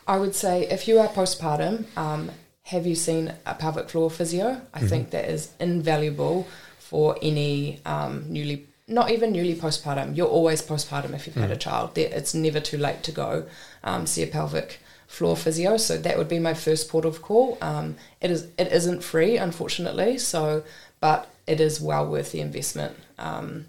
I 0.08 0.18
would 0.18 0.36
say 0.36 0.68
if 0.68 0.88
you 0.88 1.00
are 1.00 1.08
postpartum, 1.08 1.86
um, 1.96 2.32
have 2.64 2.86
you 2.88 2.96
seen 2.96 3.34
a 3.46 3.54
pelvic 3.54 3.90
floor 3.90 4.10
physio? 4.10 4.62
I 4.74 4.80
think 4.82 5.12
that 5.12 5.30
is 5.30 5.52
invaluable 5.60 6.48
for 6.80 7.18
any 7.22 7.82
um, 7.86 8.26
newly, 8.28 8.68
not 8.88 9.12
even 9.12 9.32
newly 9.32 9.56
postpartum. 9.56 10.18
You're 10.18 10.28
always 10.28 10.62
postpartum 10.62 11.14
if 11.14 11.28
you've 11.28 11.36
had 11.36 11.52
a 11.52 11.56
child. 11.56 11.98
It's 11.98 12.34
never 12.34 12.60
too 12.60 12.78
late 12.78 13.04
to 13.04 13.12
go 13.12 13.46
um, 13.84 14.08
see 14.08 14.24
a 14.24 14.28
pelvic 14.28 14.80
floor 15.08 15.38
physio. 15.38 15.78
So 15.78 15.98
that 15.98 16.18
would 16.18 16.28
be 16.28 16.40
my 16.40 16.56
first 16.56 16.90
port 16.90 17.06
of 17.06 17.22
call. 17.22 17.60
Um, 17.62 17.96
it 18.22 18.32
is 18.32 18.48
it 18.58 18.72
isn't 18.72 19.04
free, 19.04 19.38
unfortunately. 19.38 20.18
So, 20.18 20.64
but 21.00 21.30
it 21.46 21.62
is 21.62 21.80
well 21.80 22.08
worth 22.08 22.32
the 22.32 22.42
investment. 22.42 22.96
Um, 23.20 23.68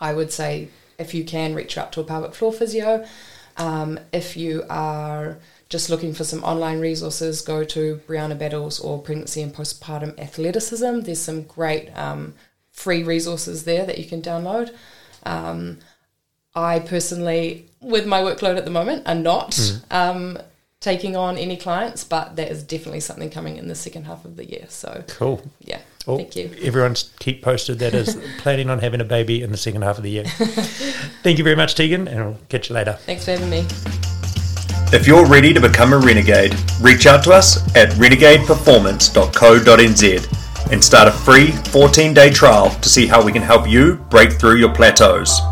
I 0.00 0.12
would 0.14 0.32
say 0.32 0.68
if 0.98 1.14
you 1.14 1.24
can 1.24 1.54
reach 1.54 1.78
out 1.78 1.92
to 1.92 2.00
a 2.00 2.04
pelvic 2.04 2.34
floor 2.34 2.52
physio. 2.52 3.06
Um, 3.56 3.98
if 4.12 4.36
you 4.36 4.64
are 4.68 5.38
just 5.68 5.90
looking 5.90 6.14
for 6.14 6.24
some 6.24 6.42
online 6.44 6.80
resources, 6.80 7.40
go 7.40 7.64
to 7.64 8.00
Brianna 8.06 8.38
Battles 8.38 8.80
or 8.80 9.00
Pregnancy 9.00 9.42
and 9.42 9.54
Postpartum 9.54 10.18
Athleticism. 10.18 11.00
There's 11.00 11.20
some 11.20 11.42
great 11.42 11.90
um, 11.96 12.34
free 12.72 13.02
resources 13.02 13.64
there 13.64 13.84
that 13.84 13.98
you 13.98 14.04
can 14.04 14.22
download. 14.22 14.74
Um, 15.24 15.78
I 16.54 16.78
personally, 16.78 17.66
with 17.80 18.06
my 18.06 18.20
workload 18.22 18.56
at 18.56 18.64
the 18.64 18.70
moment, 18.70 19.06
are 19.06 19.14
not 19.14 19.58
um, 19.90 20.38
taking 20.80 21.16
on 21.16 21.36
any 21.36 21.56
clients, 21.56 22.04
but 22.04 22.36
that 22.36 22.50
is 22.50 22.62
definitely 22.62 23.00
something 23.00 23.30
coming 23.30 23.56
in 23.56 23.68
the 23.68 23.74
second 23.74 24.04
half 24.04 24.24
of 24.24 24.36
the 24.36 24.44
year. 24.44 24.66
So, 24.68 25.04
Cool. 25.08 25.42
yeah, 25.60 25.80
Oh, 26.08 26.16
thank 26.16 26.34
you. 26.36 26.50
Everyone 26.62 26.94
keep 27.18 27.42
posted 27.42 27.80
that 27.80 27.92
is 27.92 28.16
planning 28.38 28.70
on 28.70 28.78
having 28.78 29.02
a 29.02 29.04
baby 29.04 29.42
in 29.42 29.52
the 29.52 29.58
second 29.58 29.82
half 29.82 29.98
of 29.98 30.02
the 30.02 30.10
year. 30.10 30.24
Thank 31.22 31.36
you 31.36 31.44
very 31.44 31.56
much, 31.56 31.74
Tegan, 31.74 32.08
and 32.08 32.20
I'll 32.20 32.38
catch 32.48 32.70
you 32.70 32.74
later. 32.74 32.94
Thanks 32.94 33.26
for 33.26 33.32
having 33.32 33.50
me. 33.50 33.66
If 34.90 35.06
you're 35.06 35.26
ready 35.26 35.52
to 35.52 35.60
become 35.60 35.92
a 35.92 35.98
renegade, 35.98 36.54
reach 36.80 37.04
out 37.06 37.22
to 37.24 37.32
us 37.32 37.58
at 37.76 37.90
renegadeperformance.co.nz 37.90 40.72
and 40.72 40.82
start 40.82 41.08
a 41.08 41.12
free 41.12 41.50
14 41.50 42.14
day 42.14 42.30
trial 42.30 42.70
to 42.70 42.88
see 42.88 43.06
how 43.06 43.22
we 43.22 43.30
can 43.30 43.42
help 43.42 43.68
you 43.68 43.96
break 44.08 44.32
through 44.32 44.56
your 44.56 44.74
plateaus. 44.74 45.42